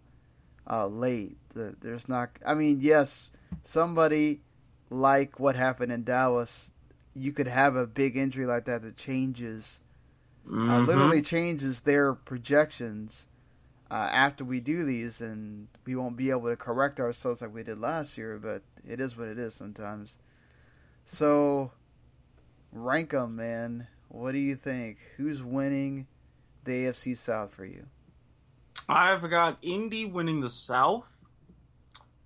uh, 0.70 0.86
late. 0.86 1.36
The, 1.54 1.74
there's 1.80 2.08
not. 2.08 2.30
I 2.46 2.54
mean, 2.54 2.78
yes, 2.80 3.28
somebody 3.64 4.40
like 4.88 5.40
what 5.40 5.56
happened 5.56 5.92
in 5.92 6.04
Dallas, 6.04 6.70
you 7.14 7.32
could 7.32 7.48
have 7.48 7.76
a 7.76 7.86
big 7.86 8.16
injury 8.16 8.46
like 8.46 8.66
that 8.66 8.82
that 8.82 8.96
changes, 8.96 9.80
uh, 10.46 10.50
mm-hmm. 10.50 10.70
uh, 10.70 10.80
literally 10.80 11.22
changes 11.22 11.82
their 11.82 12.14
projections. 12.14 13.26
Uh, 13.90 14.08
after 14.12 14.44
we 14.44 14.60
do 14.60 14.84
these, 14.84 15.20
and 15.20 15.66
we 15.84 15.96
won't 15.96 16.16
be 16.16 16.30
able 16.30 16.48
to 16.48 16.54
correct 16.54 17.00
ourselves 17.00 17.42
like 17.42 17.52
we 17.52 17.64
did 17.64 17.80
last 17.80 18.16
year, 18.16 18.38
but 18.40 18.62
it 18.88 19.00
is 19.00 19.16
what 19.16 19.26
it 19.26 19.36
is 19.36 19.52
sometimes. 19.52 20.16
So, 21.04 21.72
rank 22.70 23.10
them, 23.10 23.34
man. 23.34 23.88
What 24.06 24.30
do 24.30 24.38
you 24.38 24.54
think? 24.54 24.98
Who's 25.16 25.42
winning 25.42 26.06
the 26.62 26.84
AFC 26.84 27.16
South 27.16 27.52
for 27.52 27.64
you? 27.64 27.86
I've 28.92 29.30
got 29.30 29.58
Indy 29.62 30.04
winning 30.06 30.40
the 30.40 30.50
South. 30.50 31.06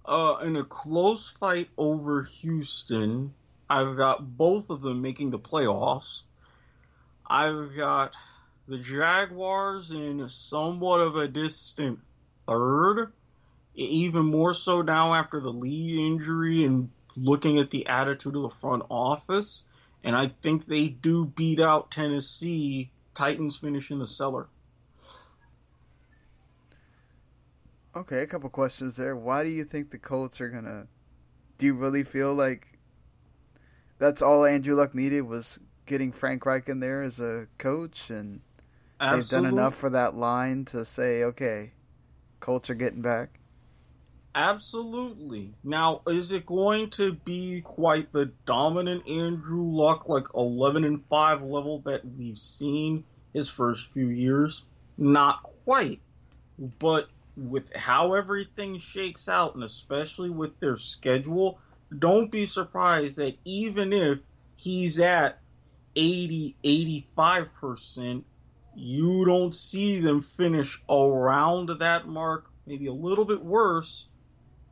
Uh, 0.02 0.38
in 0.42 0.56
a 0.56 0.64
close 0.64 1.28
fight 1.28 1.68
over 1.76 2.22
Houston, 2.22 3.34
I've 3.68 3.98
got 3.98 4.38
both 4.38 4.70
of 4.70 4.80
them 4.80 5.02
making 5.02 5.30
the 5.30 5.38
playoffs. 5.38 6.22
I've 7.26 7.76
got 7.76 8.14
the 8.66 8.78
Jaguars 8.78 9.90
in 9.90 10.26
somewhat 10.30 11.00
of 11.00 11.16
a 11.16 11.28
distant 11.28 11.98
third, 12.48 13.12
even 13.74 14.24
more 14.24 14.54
so 14.54 14.80
now 14.80 15.12
after 15.12 15.40
the 15.40 15.52
Lee 15.52 16.06
injury 16.06 16.64
and 16.64 16.88
looking 17.14 17.58
at 17.58 17.68
the 17.68 17.88
attitude 17.88 18.36
of 18.36 18.42
the 18.42 18.56
front 18.62 18.84
office. 18.90 19.64
And 20.02 20.16
I 20.16 20.28
think 20.42 20.66
they 20.66 20.88
do 20.88 21.26
beat 21.26 21.60
out 21.60 21.90
Tennessee. 21.90 22.90
Titans 23.14 23.58
finish 23.58 23.90
in 23.90 23.98
the 23.98 24.08
cellar. 24.08 24.48
Okay, 27.96 28.22
a 28.22 28.26
couple 28.26 28.50
questions 28.50 28.96
there. 28.96 29.14
Why 29.16 29.44
do 29.44 29.50
you 29.50 29.64
think 29.64 29.90
the 29.90 29.98
Colts 29.98 30.40
are 30.40 30.48
gonna? 30.48 30.88
Do 31.58 31.66
you 31.66 31.74
really 31.74 32.02
feel 32.02 32.34
like 32.34 32.78
that's 33.98 34.20
all 34.20 34.44
Andrew 34.44 34.74
Luck 34.74 34.94
needed 34.94 35.22
was 35.22 35.60
getting 35.86 36.10
Frank 36.10 36.44
Reich 36.44 36.68
in 36.68 36.80
there 36.80 37.02
as 37.02 37.20
a 37.20 37.46
coach, 37.58 38.10
and 38.10 38.40
Absolutely. 38.98 39.20
they've 39.22 39.30
done 39.30 39.46
enough 39.46 39.76
for 39.76 39.90
that 39.90 40.16
line 40.16 40.64
to 40.66 40.84
say, 40.84 41.22
okay, 41.22 41.72
Colts 42.40 42.68
are 42.68 42.74
getting 42.74 43.02
back. 43.02 43.38
Absolutely. 44.34 45.54
Now, 45.62 46.02
is 46.08 46.32
it 46.32 46.44
going 46.44 46.90
to 46.90 47.12
be 47.12 47.60
quite 47.60 48.12
the 48.12 48.32
dominant 48.46 49.08
Andrew 49.08 49.62
Luck, 49.62 50.08
like 50.08 50.26
eleven 50.34 50.82
and 50.84 51.04
five 51.04 51.42
level 51.42 51.78
that 51.84 52.02
we've 52.04 52.38
seen 52.38 53.04
his 53.32 53.48
first 53.48 53.92
few 53.92 54.08
years? 54.08 54.62
Not 54.98 55.44
quite, 55.64 56.00
but 56.80 57.08
with 57.36 57.74
how 57.74 58.14
everything 58.14 58.78
shakes 58.78 59.28
out, 59.28 59.54
and 59.54 59.64
especially 59.64 60.30
with 60.30 60.58
their 60.60 60.76
schedule, 60.76 61.58
don't 61.96 62.30
be 62.30 62.46
surprised 62.46 63.18
that 63.18 63.36
even 63.44 63.92
if 63.92 64.18
he's 64.56 65.00
at 65.00 65.40
80, 65.96 66.56
85%, 66.64 68.24
you 68.76 69.24
don't 69.24 69.54
see 69.54 70.00
them 70.00 70.22
finish 70.22 70.82
around 70.88 71.70
that 71.78 72.08
mark, 72.08 72.50
maybe 72.66 72.86
a 72.86 72.92
little 72.92 73.24
bit 73.24 73.44
worse, 73.44 74.06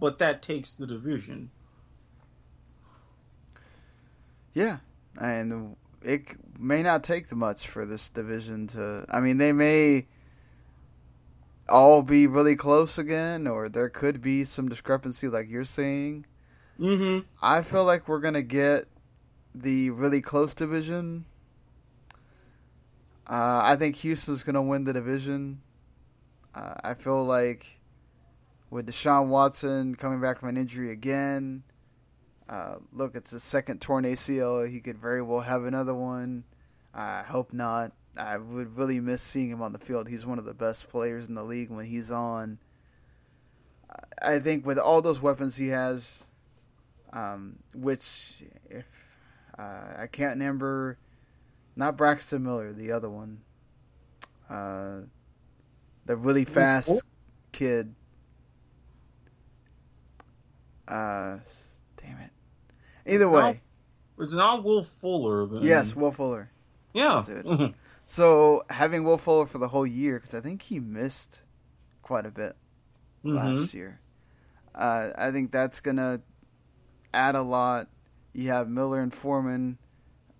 but 0.00 0.18
that 0.18 0.42
takes 0.42 0.74
the 0.74 0.86
division. 0.86 1.50
Yeah, 4.52 4.78
and 5.20 5.76
it 6.02 6.26
may 6.58 6.82
not 6.82 7.04
take 7.04 7.32
much 7.32 7.68
for 7.68 7.86
this 7.86 8.08
division 8.08 8.66
to. 8.68 9.04
I 9.08 9.20
mean, 9.20 9.38
they 9.38 9.52
may 9.52 10.06
all 11.68 12.02
be 12.02 12.26
really 12.26 12.56
close 12.56 12.98
again, 12.98 13.46
or 13.46 13.68
there 13.68 13.88
could 13.88 14.20
be 14.20 14.44
some 14.44 14.68
discrepancy, 14.68 15.28
like 15.28 15.48
you're 15.48 15.64
saying. 15.64 16.26
Mm-hmm. 16.78 17.26
I 17.40 17.62
feel 17.62 17.84
like 17.84 18.08
we're 18.08 18.20
gonna 18.20 18.42
get 18.42 18.88
the 19.54 19.90
really 19.90 20.20
close 20.20 20.54
division. 20.54 21.26
Uh, 23.28 23.60
I 23.62 23.76
think 23.76 23.96
Houston's 23.96 24.42
gonna 24.42 24.62
win 24.62 24.84
the 24.84 24.92
division. 24.92 25.62
Uh, 26.54 26.74
I 26.82 26.94
feel 26.94 27.24
like 27.24 27.80
with 28.70 28.86
Deshaun 28.86 29.28
Watson 29.28 29.94
coming 29.94 30.20
back 30.20 30.40
from 30.40 30.48
an 30.50 30.56
injury 30.56 30.90
again, 30.90 31.62
Uh, 32.48 32.76
look, 32.92 33.14
it's 33.14 33.30
his 33.30 33.42
second 33.42 33.80
torn 33.80 34.04
ACL. 34.04 34.68
He 34.68 34.80
could 34.80 34.98
very 34.98 35.22
well 35.22 35.40
have 35.40 35.64
another 35.64 35.94
one. 35.94 36.44
I 36.92 37.22
hope 37.22 37.52
not. 37.54 37.92
I 38.16 38.36
would 38.36 38.76
really 38.76 39.00
miss 39.00 39.22
seeing 39.22 39.48
him 39.50 39.62
on 39.62 39.72
the 39.72 39.78
field. 39.78 40.08
He's 40.08 40.26
one 40.26 40.38
of 40.38 40.44
the 40.44 40.54
best 40.54 40.88
players 40.90 41.28
in 41.28 41.34
the 41.34 41.42
league 41.42 41.70
when 41.70 41.86
he's 41.86 42.10
on. 42.10 42.58
I 44.20 44.38
think 44.38 44.64
with 44.66 44.78
all 44.78 45.02
those 45.02 45.20
weapons 45.20 45.56
he 45.56 45.68
has, 45.68 46.24
um, 47.12 47.56
which 47.74 48.42
if 48.70 48.86
uh, 49.58 49.94
I 49.98 50.06
can't 50.10 50.34
remember, 50.38 50.98
not 51.76 51.96
Braxton 51.96 52.42
Miller, 52.42 52.72
the 52.72 52.92
other 52.92 53.10
one, 53.10 53.40
uh, 54.48 55.00
the 56.06 56.16
really 56.16 56.44
fast 56.44 57.02
kid. 57.52 57.94
Uh, 60.88 61.38
damn 61.96 62.18
it. 62.18 62.30
Either 63.06 63.28
way, 63.28 63.60
It's 64.18 64.32
not 64.32 64.64
Will 64.64 64.84
Fuller. 64.84 65.46
Then. 65.46 65.62
yes, 65.62 65.94
Will 65.96 66.12
Fuller. 66.12 66.50
Yeah. 66.92 67.24
So 68.12 68.62
having 68.68 69.04
Will 69.04 69.16
Fuller 69.16 69.46
for 69.46 69.56
the 69.56 69.68
whole 69.68 69.86
year, 69.86 70.18
because 70.18 70.34
I 70.34 70.42
think 70.42 70.60
he 70.60 70.78
missed 70.80 71.40
quite 72.02 72.26
a 72.26 72.30
bit 72.30 72.54
Mhm. 73.24 73.36
last 73.36 73.72
year. 73.72 74.00
Uh, 74.74 75.12
I 75.16 75.30
think 75.30 75.50
that's 75.50 75.80
gonna 75.80 76.20
add 77.14 77.36
a 77.36 77.40
lot. 77.40 77.88
You 78.34 78.50
have 78.50 78.68
Miller 78.68 79.00
and 79.00 79.14
Foreman 79.14 79.78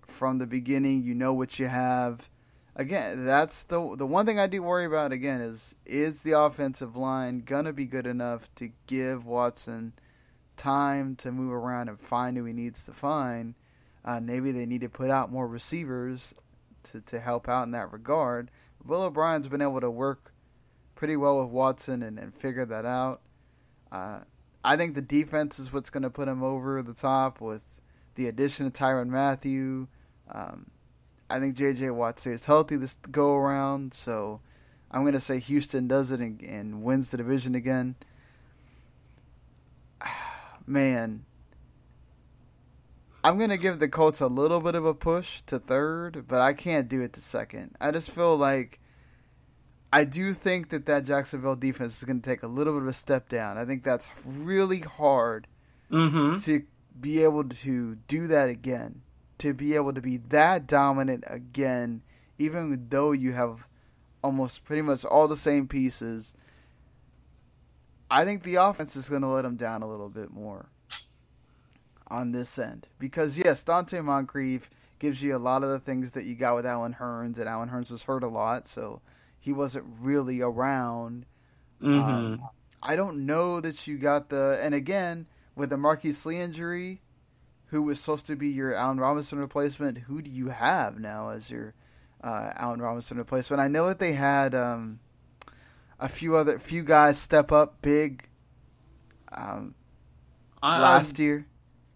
from 0.05 0.37
the 0.37 0.45
beginning. 0.45 1.01
You 1.01 1.15
know 1.15 1.33
what 1.33 1.57
you 1.57 1.67
have. 1.67 2.29
Again, 2.75 3.25
that's 3.25 3.63
the 3.63 3.95
the 3.95 4.05
one 4.05 4.27
thing 4.27 4.37
I 4.37 4.45
do 4.45 4.61
worry 4.61 4.85
about. 4.85 5.11
Again, 5.11 5.41
is 5.41 5.73
is 5.83 6.21
the 6.21 6.33
offensive 6.33 6.95
line 6.95 7.39
gonna 7.39 7.73
be 7.73 7.85
good 7.85 8.05
enough 8.05 8.53
to 8.53 8.69
give 8.85 9.25
Watson 9.25 9.93
time 10.57 11.15
to 11.15 11.31
move 11.31 11.51
around 11.51 11.89
and 11.89 11.99
find 11.99 12.37
who 12.37 12.45
he 12.45 12.53
needs 12.53 12.83
to 12.83 12.93
find? 12.93 13.55
Uh, 14.05 14.19
maybe 14.19 14.51
they 14.51 14.67
need 14.67 14.81
to 14.81 14.89
put 14.89 15.09
out 15.09 15.31
more 15.31 15.47
receivers 15.47 16.35
to 16.85 17.01
to 17.01 17.19
help 17.19 17.47
out 17.49 17.63
in 17.63 17.71
that 17.71 17.91
regard. 17.91 18.51
Will 18.85 19.03
O'Brien's 19.03 19.47
been 19.47 19.61
able 19.61 19.81
to 19.81 19.89
work 19.89 20.33
pretty 20.95 21.15
well 21.15 21.39
with 21.39 21.49
Watson 21.49 22.03
and, 22.03 22.19
and 22.19 22.33
figure 22.33 22.65
that 22.65 22.85
out. 22.85 23.21
Uh, 23.91 24.19
I 24.63 24.77
think 24.77 24.95
the 24.95 25.01
defense 25.01 25.59
is 25.59 25.73
what's 25.73 25.89
going 25.89 26.03
to 26.03 26.09
put 26.09 26.27
him 26.27 26.43
over 26.43 26.81
the 26.81 26.93
top 26.93 27.41
with 27.41 27.63
the 28.15 28.27
addition 28.27 28.65
of 28.65 28.73
Tyrann 28.73 29.09
Mathieu. 29.09 29.87
Um, 30.31 30.67
I 31.29 31.39
think 31.39 31.55
J.J. 31.55 31.89
Watt 31.89 32.19
stays 32.19 32.45
healthy 32.45 32.75
this 32.75 32.97
go 33.11 33.35
around, 33.35 33.93
so 33.93 34.39
I'm 34.91 35.01
going 35.01 35.13
to 35.13 35.19
say 35.19 35.39
Houston 35.39 35.87
does 35.87 36.11
it 36.11 36.19
and, 36.19 36.41
and 36.41 36.83
wins 36.83 37.09
the 37.09 37.17
division 37.17 37.55
again. 37.55 37.95
Man, 40.67 41.25
I'm 43.23 43.37
going 43.37 43.51
to 43.51 43.57
give 43.57 43.79
the 43.79 43.87
Colts 43.87 44.19
a 44.19 44.27
little 44.27 44.59
bit 44.59 44.75
of 44.75 44.85
a 44.85 44.93
push 44.93 45.41
to 45.43 45.57
third, 45.59 46.25
but 46.27 46.41
I 46.41 46.53
can't 46.53 46.89
do 46.89 47.01
it 47.01 47.13
to 47.13 47.21
second. 47.21 47.75
I 47.79 47.91
just 47.91 48.11
feel 48.11 48.35
like 48.35 48.79
I 49.93 50.03
do 50.03 50.33
think 50.33 50.69
that 50.69 50.87
that 50.87 51.05
Jacksonville 51.05 51.55
defense 51.55 51.97
is 51.97 52.03
going 52.03 52.19
to 52.21 52.29
take 52.29 52.43
a 52.43 52.47
little 52.47 52.73
bit 52.73 52.81
of 52.81 52.87
a 52.89 52.93
step 52.93 53.29
down. 53.29 53.57
I 53.57 53.65
think 53.65 53.83
that's 53.83 54.07
really 54.25 54.79
hard 54.79 55.47
Mm-hmm. 55.91 56.37
to 56.39 56.63
be 56.99 57.23
able 57.23 57.43
to 57.43 57.95
do 58.07 58.25
that 58.27 58.49
again, 58.49 59.03
to 59.37 59.53
be 59.53 59.75
able 59.75 59.93
to 59.93 60.01
be 60.01 60.17
that 60.29 60.65
dominant 60.65 61.23
again, 61.27 62.01
even 62.39 62.87
though 62.89 63.11
you 63.11 63.33
have 63.33 63.67
almost 64.23 64.63
pretty 64.63 64.81
much 64.81 65.05
all 65.05 65.27
the 65.27 65.37
same 65.37 65.67
pieces. 65.67 66.33
I 68.09 68.25
think 68.25 68.41
the 68.41 68.55
offense 68.55 68.95
is 68.95 69.07
going 69.07 69.21
to 69.21 69.27
let 69.27 69.43
them 69.43 69.55
down 69.55 69.83
a 69.83 69.87
little 69.87 70.09
bit 70.09 70.31
more 70.31 70.69
on 72.13 72.31
this 72.31 72.59
end 72.59 72.87
because 72.99 73.37
yes, 73.37 73.63
Donte 73.63 74.03
Moncrief 74.03 74.69
gives 74.99 75.21
you 75.21 75.35
a 75.35 75.37
lot 75.37 75.63
of 75.63 75.69
the 75.69 75.79
things 75.79 76.11
that 76.11 76.23
you 76.23 76.35
got 76.35 76.55
with 76.55 76.65
Allen 76.65 76.95
Hurns, 76.97 77.37
and 77.37 77.49
Allen 77.49 77.69
Hurns 77.69 77.91
was 77.91 78.03
hurt 78.03 78.23
a 78.23 78.27
lot, 78.27 78.67
so 78.67 79.01
he 79.39 79.51
wasn't 79.51 79.85
really 79.99 80.39
around. 80.39 81.25
Mm-hmm. 81.81 81.99
Um, 81.99 82.41
I 82.81 82.95
don't 82.95 83.25
know 83.25 83.59
that 83.59 83.87
you 83.87 83.97
got 83.97 84.29
the 84.29 84.59
and 84.61 84.73
again 84.75 85.25
with 85.55 85.71
the 85.71 85.77
Marquise 85.77 86.25
Lee 86.25 86.39
injury, 86.39 87.01
who 87.67 87.81
was 87.81 87.99
supposed 87.99 88.27
to 88.27 88.35
be 88.35 88.49
your 88.49 88.73
Allen 88.75 88.99
Robinson 88.99 89.39
replacement, 89.39 89.97
who 89.97 90.21
do 90.21 90.29
you 90.29 90.49
have 90.49 90.99
now 90.99 91.29
as 91.29 91.49
your 91.49 91.73
uh, 92.23 92.51
Allen 92.55 92.81
Robinson 92.81 93.17
replacement? 93.17 93.59
I 93.59 93.67
know 93.67 93.87
that 93.87 93.99
they 93.99 94.13
had 94.13 94.53
um, 94.53 94.99
a 95.99 96.07
few 96.07 96.35
other 96.35 96.59
few 96.59 96.83
guys 96.83 97.17
step 97.17 97.51
up 97.51 97.81
big 97.81 98.29
um, 99.31 99.73
I, 100.61 100.79
last 100.79 101.19
year. 101.19 101.47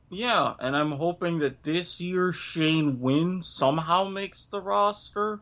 Yeah, 0.10 0.53
and 0.60 0.76
I'm 0.76 0.91
hoping 0.91 1.39
that 1.39 1.64
this 1.64 1.99
year 1.99 2.32
Shane 2.32 2.99
Wynn 2.99 3.41
somehow 3.41 4.05
makes 4.05 4.45
the 4.45 4.62
roster. 4.62 5.41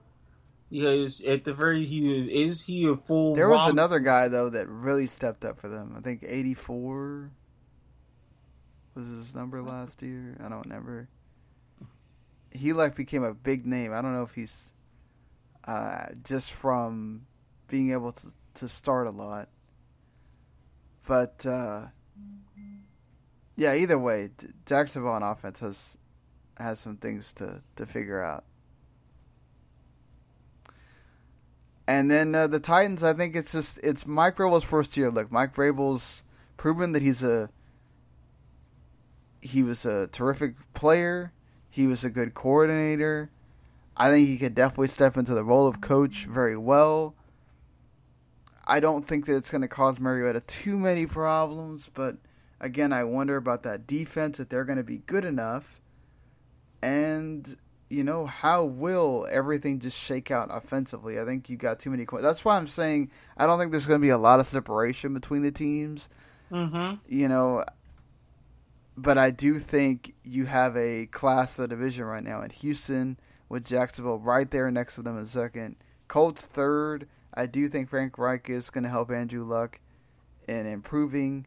Because 0.71 1.21
at 1.21 1.43
the 1.43 1.53
very 1.53 1.85
he 1.85 2.43
is 2.43 2.61
he 2.61 2.87
a 2.89 2.95
full. 2.97 3.35
There 3.35 3.47
was 3.47 3.69
another 3.69 3.99
guy 3.99 4.27
though 4.29 4.49
that 4.49 4.67
really 4.67 5.05
stepped 5.05 5.45
up 5.45 5.59
for 5.59 5.69
them. 5.69 5.93
I 5.95 6.01
think 6.01 6.25
eighty 6.27 6.55
four 6.55 7.29
was 8.95 9.07
his 9.07 9.35
number 9.35 9.61
last 9.61 10.01
year. 10.01 10.35
I 10.43 10.49
don't 10.49 10.63
remember. 10.63 11.07
He 12.51 12.73
like 12.73 12.95
became 12.95 13.23
a 13.23 13.33
big 13.33 13.67
name. 13.67 13.93
I 13.93 14.01
don't 14.01 14.13
know 14.13 14.23
if 14.23 14.33
he's 14.33 14.71
uh, 15.65 16.07
just 16.23 16.51
from 16.51 17.27
being 17.67 17.91
able 17.91 18.13
to 18.13 18.27
to 18.55 18.67
start 18.67 19.05
a 19.05 19.11
lot, 19.11 19.49
but 21.07 21.45
uh, 21.45 21.85
yeah. 23.55 23.75
Either 23.75 23.97
way, 23.97 24.29
Jacksonville 24.65 25.11
on 25.11 25.23
offense 25.23 25.59
has 25.59 25.97
has 26.57 26.79
some 26.79 26.97
things 26.97 27.33
to 27.33 27.61
to 27.75 27.85
figure 27.85 28.21
out. 28.21 28.43
And 31.87 32.09
then 32.09 32.33
uh, 32.33 32.47
the 32.47 32.59
Titans, 32.59 33.03
I 33.03 33.13
think 33.13 33.35
it's 33.35 33.51
just 33.51 33.79
it's 33.83 34.07
Mike 34.07 34.37
Vrabel's 34.37 34.63
first 34.63 34.97
year. 34.97 35.11
Look, 35.11 35.31
Mike 35.31 35.53
Vrabel's 35.53 36.23
proven 36.57 36.93
that 36.93 37.01
he's 37.01 37.21
a 37.21 37.49
he 39.41 39.61
was 39.61 39.85
a 39.85 40.07
terrific 40.07 40.55
player. 40.73 41.31
He 41.69 41.85
was 41.85 42.03
a 42.03 42.09
good 42.09 42.33
coordinator. 42.33 43.29
I 43.95 44.09
think 44.09 44.27
he 44.27 44.37
could 44.37 44.55
definitely 44.55 44.87
step 44.87 45.17
into 45.17 45.33
the 45.33 45.43
role 45.43 45.67
of 45.67 45.81
coach 45.81 46.25
very 46.25 46.57
well. 46.57 47.15
I 48.67 48.79
don't 48.79 49.07
think 49.07 49.27
that 49.27 49.35
it's 49.35 49.51
going 49.51 49.61
to 49.61 49.67
cause 49.67 49.99
Mariota 49.99 50.41
too 50.41 50.77
many 50.77 51.05
problems, 51.05 51.89
but 51.93 52.17
again, 52.59 52.93
I 52.93 53.03
wonder 53.03 53.37
about 53.37 53.63
that 53.63 53.87
defense 53.87 54.39
if 54.39 54.49
they're 54.49 54.65
going 54.65 54.77
to 54.77 54.83
be 54.83 54.99
good 54.99 55.25
enough. 55.25 55.81
And 56.81 57.55
you 57.89 58.03
know, 58.03 58.25
how 58.25 58.63
will 58.63 59.27
everything 59.29 59.79
just 59.79 59.97
shake 59.97 60.31
out 60.31 60.49
offensively? 60.51 61.19
I 61.19 61.25
think 61.25 61.49
you've 61.49 61.59
got 61.59 61.79
too 61.79 61.91
many. 61.91 62.05
That's 62.19 62.43
why 62.43 62.57
I'm 62.57 62.67
saying 62.67 63.11
I 63.37 63.45
don't 63.45 63.59
think 63.59 63.71
there's 63.71 63.85
going 63.85 63.99
to 63.99 64.05
be 64.05 64.09
a 64.09 64.17
lot 64.17 64.39
of 64.39 64.47
separation 64.47 65.13
between 65.13 65.43
the 65.43 65.51
teams. 65.51 66.09
Mm-hmm. 66.51 66.95
You 67.07 67.27
know, 67.27 67.63
but 68.97 69.17
I 69.17 69.31
do 69.31 69.59
think 69.59 70.13
you 70.23 70.45
have 70.45 70.75
a 70.77 71.05
class 71.07 71.59
of 71.59 71.69
division 71.69 72.05
right 72.05 72.23
now 72.23 72.41
in 72.41 72.49
Houston 72.49 73.19
with 73.49 73.67
Jacksonville 73.67 74.19
right 74.19 74.49
there 74.49 74.71
next 74.71 74.95
to 74.95 75.01
them 75.01 75.17
in 75.17 75.25
second. 75.25 75.75
Colts 76.07 76.45
third. 76.45 77.07
I 77.33 77.45
do 77.45 77.67
think 77.67 77.89
Frank 77.89 78.17
Reich 78.17 78.49
is 78.49 78.69
going 78.69 78.83
to 78.85 78.89
help 78.89 79.11
Andrew 79.11 79.43
Luck 79.43 79.79
in 80.47 80.65
improving, 80.65 81.45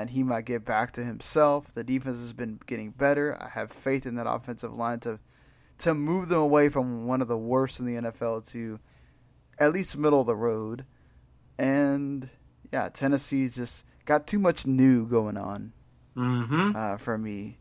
and 0.00 0.10
he 0.10 0.22
might 0.22 0.44
get 0.44 0.64
back 0.64 0.92
to 0.92 1.04
himself. 1.04 1.72
The 1.74 1.84
defense 1.84 2.18
has 2.18 2.32
been 2.32 2.60
getting 2.66 2.90
better. 2.90 3.36
I 3.40 3.48
have 3.48 3.70
faith 3.72 4.04
in 4.06 4.16
that 4.16 4.28
offensive 4.28 4.72
line 4.74 5.00
to 5.00 5.18
to 5.78 5.94
move 5.94 6.28
them 6.28 6.38
away 6.38 6.68
from 6.70 7.06
one 7.06 7.20
of 7.20 7.28
the 7.28 7.36
worst 7.36 7.80
in 7.80 7.86
the 7.86 8.00
NFL 8.00 8.46
to 8.52 8.78
at 9.58 9.72
least 9.72 9.96
middle 9.96 10.20
of 10.20 10.26
the 10.26 10.36
road. 10.36 10.84
And 11.58 12.28
yeah, 12.72 12.88
Tennessee's 12.88 13.56
just 13.56 13.84
got 14.04 14.26
too 14.26 14.38
much 14.38 14.66
new 14.66 15.06
going 15.06 15.36
on 15.36 15.72
Mm-hmm. 16.16 16.72
uh, 16.74 16.96
for 16.96 17.18
me. 17.18 17.58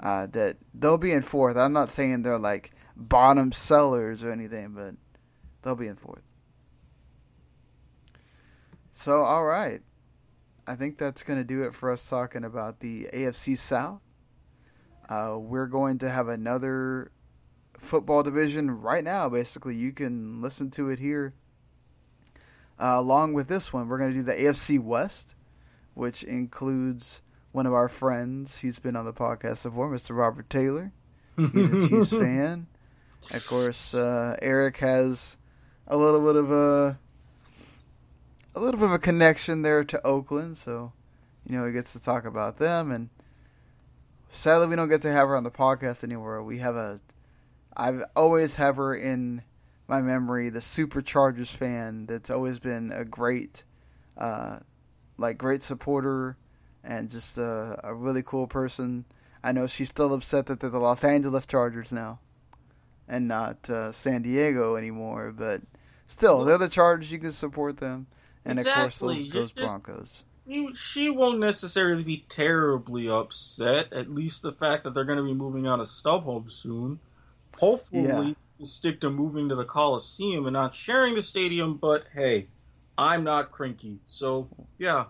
Uh, 0.00 0.26
that 0.28 0.56
they'll 0.74 0.96
be 0.96 1.12
in 1.12 1.22
fourth. 1.22 1.56
I'm 1.56 1.72
not 1.72 1.90
saying 1.90 2.22
they're 2.22 2.38
like 2.38 2.70
bottom 2.96 3.50
sellers 3.52 4.22
or 4.22 4.30
anything, 4.30 4.68
but 4.74 4.94
they'll 5.62 5.74
be 5.74 5.88
in 5.88 5.96
fourth. 5.96 6.22
So, 8.92 9.22
all 9.22 9.44
right. 9.44 9.82
I 10.68 10.76
think 10.76 10.98
that's 10.98 11.22
going 11.22 11.38
to 11.38 11.44
do 11.44 11.62
it 11.62 11.74
for 11.74 11.90
us 11.90 12.06
talking 12.06 12.44
about 12.44 12.80
the 12.80 13.08
AFC 13.10 13.56
South. 13.56 14.02
Uh, 15.08 15.38
we're 15.38 15.66
going 15.66 15.98
to 16.00 16.10
have 16.10 16.28
another 16.28 17.10
football 17.78 18.22
division 18.22 18.70
right 18.70 19.02
now. 19.02 19.30
Basically, 19.30 19.74
you 19.74 19.92
can 19.92 20.42
listen 20.42 20.70
to 20.72 20.90
it 20.90 20.98
here. 20.98 21.32
Uh, 22.78 22.96
along 22.96 23.32
with 23.32 23.48
this 23.48 23.72
one, 23.72 23.88
we're 23.88 23.96
going 23.96 24.10
to 24.10 24.16
do 24.16 24.22
the 24.22 24.34
AFC 24.34 24.78
West, 24.78 25.34
which 25.94 26.22
includes 26.22 27.22
one 27.52 27.64
of 27.64 27.72
our 27.72 27.88
friends. 27.88 28.58
He's 28.58 28.78
been 28.78 28.94
on 28.94 29.06
the 29.06 29.14
podcast 29.14 29.62
before, 29.62 29.90
Mr. 29.90 30.14
Robert 30.14 30.50
Taylor. 30.50 30.92
He's 31.38 31.72
a 31.72 31.88
Chiefs 31.88 32.10
fan. 32.18 32.66
Of 33.32 33.46
course, 33.46 33.94
uh, 33.94 34.36
Eric 34.42 34.76
has 34.76 35.38
a 35.86 35.96
little 35.96 36.20
bit 36.20 36.36
of 36.36 36.52
a 36.52 36.98
a 38.58 38.60
little 38.60 38.80
bit 38.80 38.86
of 38.86 38.92
a 38.92 38.98
connection 38.98 39.62
there 39.62 39.84
to 39.84 40.04
Oakland, 40.04 40.56
so 40.56 40.92
you 41.46 41.56
know 41.56 41.64
he 41.64 41.72
gets 41.72 41.92
to 41.92 42.00
talk 42.00 42.24
about 42.24 42.58
them. 42.58 42.90
And 42.90 43.08
sadly 44.28 44.66
we 44.66 44.76
don't 44.76 44.88
get 44.88 45.02
to 45.02 45.12
have 45.12 45.28
her 45.28 45.36
on 45.36 45.44
the 45.44 45.50
podcast 45.50 46.02
anymore. 46.02 46.42
We 46.42 46.58
have 46.58 46.74
a, 46.74 47.00
I've 47.76 48.02
always 48.16 48.56
have 48.56 48.76
her 48.76 48.94
in 48.94 49.42
my 49.86 50.02
memory, 50.02 50.50
the 50.50 50.58
Superchargers 50.58 51.54
fan 51.54 52.06
that's 52.06 52.30
always 52.30 52.58
been 52.58 52.92
a 52.92 53.04
great, 53.04 53.62
uh, 54.16 54.58
like 55.16 55.38
great 55.38 55.62
supporter 55.62 56.36
and 56.82 57.08
just 57.08 57.38
a, 57.38 57.78
a 57.84 57.94
really 57.94 58.22
cool 58.22 58.48
person. 58.48 59.04
I 59.42 59.52
know 59.52 59.68
she's 59.68 59.88
still 59.88 60.12
upset 60.12 60.46
that 60.46 60.58
they're 60.58 60.68
the 60.68 60.80
Los 60.80 61.04
Angeles 61.04 61.46
Chargers 61.46 61.92
now, 61.92 62.18
and 63.06 63.28
not 63.28 63.70
uh, 63.70 63.92
San 63.92 64.22
Diego 64.22 64.74
anymore. 64.74 65.32
But 65.32 65.62
still, 66.08 66.44
they're 66.44 66.58
the 66.58 66.68
Chargers. 66.68 67.12
You 67.12 67.20
can 67.20 67.30
support 67.30 67.76
them, 67.76 68.08
and 68.44 68.58
Exactly. 68.58 68.82
of 68.82 68.86
course 68.86 68.98
those, 68.98 69.32
those 69.32 69.52
just- 69.52 69.84
Broncos. 69.84 70.24
You- 70.46 70.74
She 70.76 71.10
won't 71.10 71.40
necessarily 71.40 72.02
be 72.02 72.24
terribly 72.28 73.08
upset. 73.10 73.92
At 73.92 74.10
least 74.10 74.40
the 74.42 74.52
fact 74.52 74.84
that 74.84 74.94
they're 74.94 75.04
going 75.04 75.18
to 75.18 75.24
be 75.24 75.34
moving 75.34 75.66
out 75.66 75.80
of 75.80 75.88
StubHub 75.88 76.50
soon. 76.50 77.00
Hopefully, 77.58 78.04
Yeah. 78.04 78.32
we'll 78.58 78.66
stick 78.66 79.00
to 79.02 79.10
moving 79.10 79.50
to 79.50 79.54
the 79.54 79.64
Coliseum 79.66 80.46
and 80.46 80.54
not 80.54 80.74
sharing 80.74 81.14
the 81.14 81.22
stadium. 81.22 81.76
But 81.76 82.04
hey, 82.14 82.48
I'm 82.96 83.24
not 83.24 83.50
cranky, 83.52 83.98
so 84.06 84.48
yeah. 84.78 85.04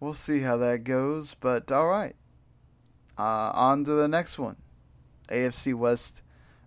We'll 0.00 0.14
see 0.14 0.40
how 0.40 0.56
that 0.58 0.84
goes, 0.84 1.34
but 1.34 1.70
all 1.70 1.86
right. 1.88 2.16
Uh, 3.18 3.52
on 3.54 3.84
to 3.84 3.92
the 3.92 4.08
next 4.08 4.38
one. 4.38 4.56
AFC 5.28 5.74
West 5.74 6.22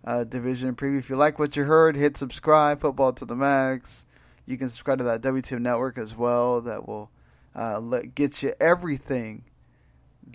uh, 0.05 0.23
division 0.23 0.75
preview. 0.75 0.99
If 0.99 1.09
you 1.09 1.15
like 1.15 1.39
what 1.39 1.55
you 1.57 1.63
heard, 1.63 1.95
hit 1.95 2.15
subscribe. 2.15 2.79
Football 2.81 3.13
to 3.13 3.25
the 3.25 3.35
max. 3.35 4.05
You 4.45 4.57
can 4.57 4.69
subscribe 4.69 4.97
to 4.99 5.03
that 5.05 5.21
WTM 5.21 5.61
network 5.61 5.97
as 5.97 6.15
well. 6.15 6.61
That 6.61 6.87
will 6.87 7.09
uh, 7.55 7.79
let, 7.79 8.15
get 8.15 8.43
you 8.43 8.53
everything 8.59 9.43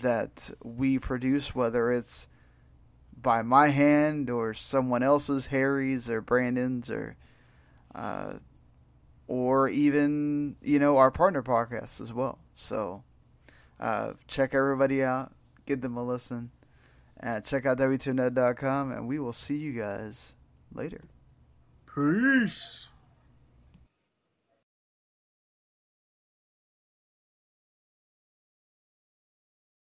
that 0.02 0.50
we 0.62 0.98
produce, 0.98 1.54
whether 1.54 1.92
it's 1.92 2.28
by 3.20 3.42
my 3.42 3.68
hand 3.68 4.30
or 4.30 4.54
someone 4.54 5.02
else's, 5.02 5.46
Harry's 5.46 6.09
or 6.09 6.20
Brandon's 6.20 6.88
or 6.90 7.16
uh, 7.94 8.34
or 9.26 9.68
even 9.68 10.56
you 10.62 10.78
know 10.78 10.96
our 10.96 11.11
partner 11.11 11.42
podcasts 11.42 12.00
as 12.00 12.12
well. 12.12 12.38
So 12.56 13.02
uh, 13.80 14.12
check 14.26 14.54
everybody 14.54 15.02
out, 15.02 15.32
give 15.66 15.80
them 15.80 15.96
a 15.96 16.04
listen, 16.04 16.50
and 17.20 17.44
check 17.44 17.66
out 17.66 17.78
w2net.com, 17.78 18.92
and 18.92 19.06
we 19.06 19.18
will 19.18 19.32
see 19.32 19.56
you 19.56 19.72
guys 19.72 20.32
later. 20.72 21.02
Peace. 21.94 22.88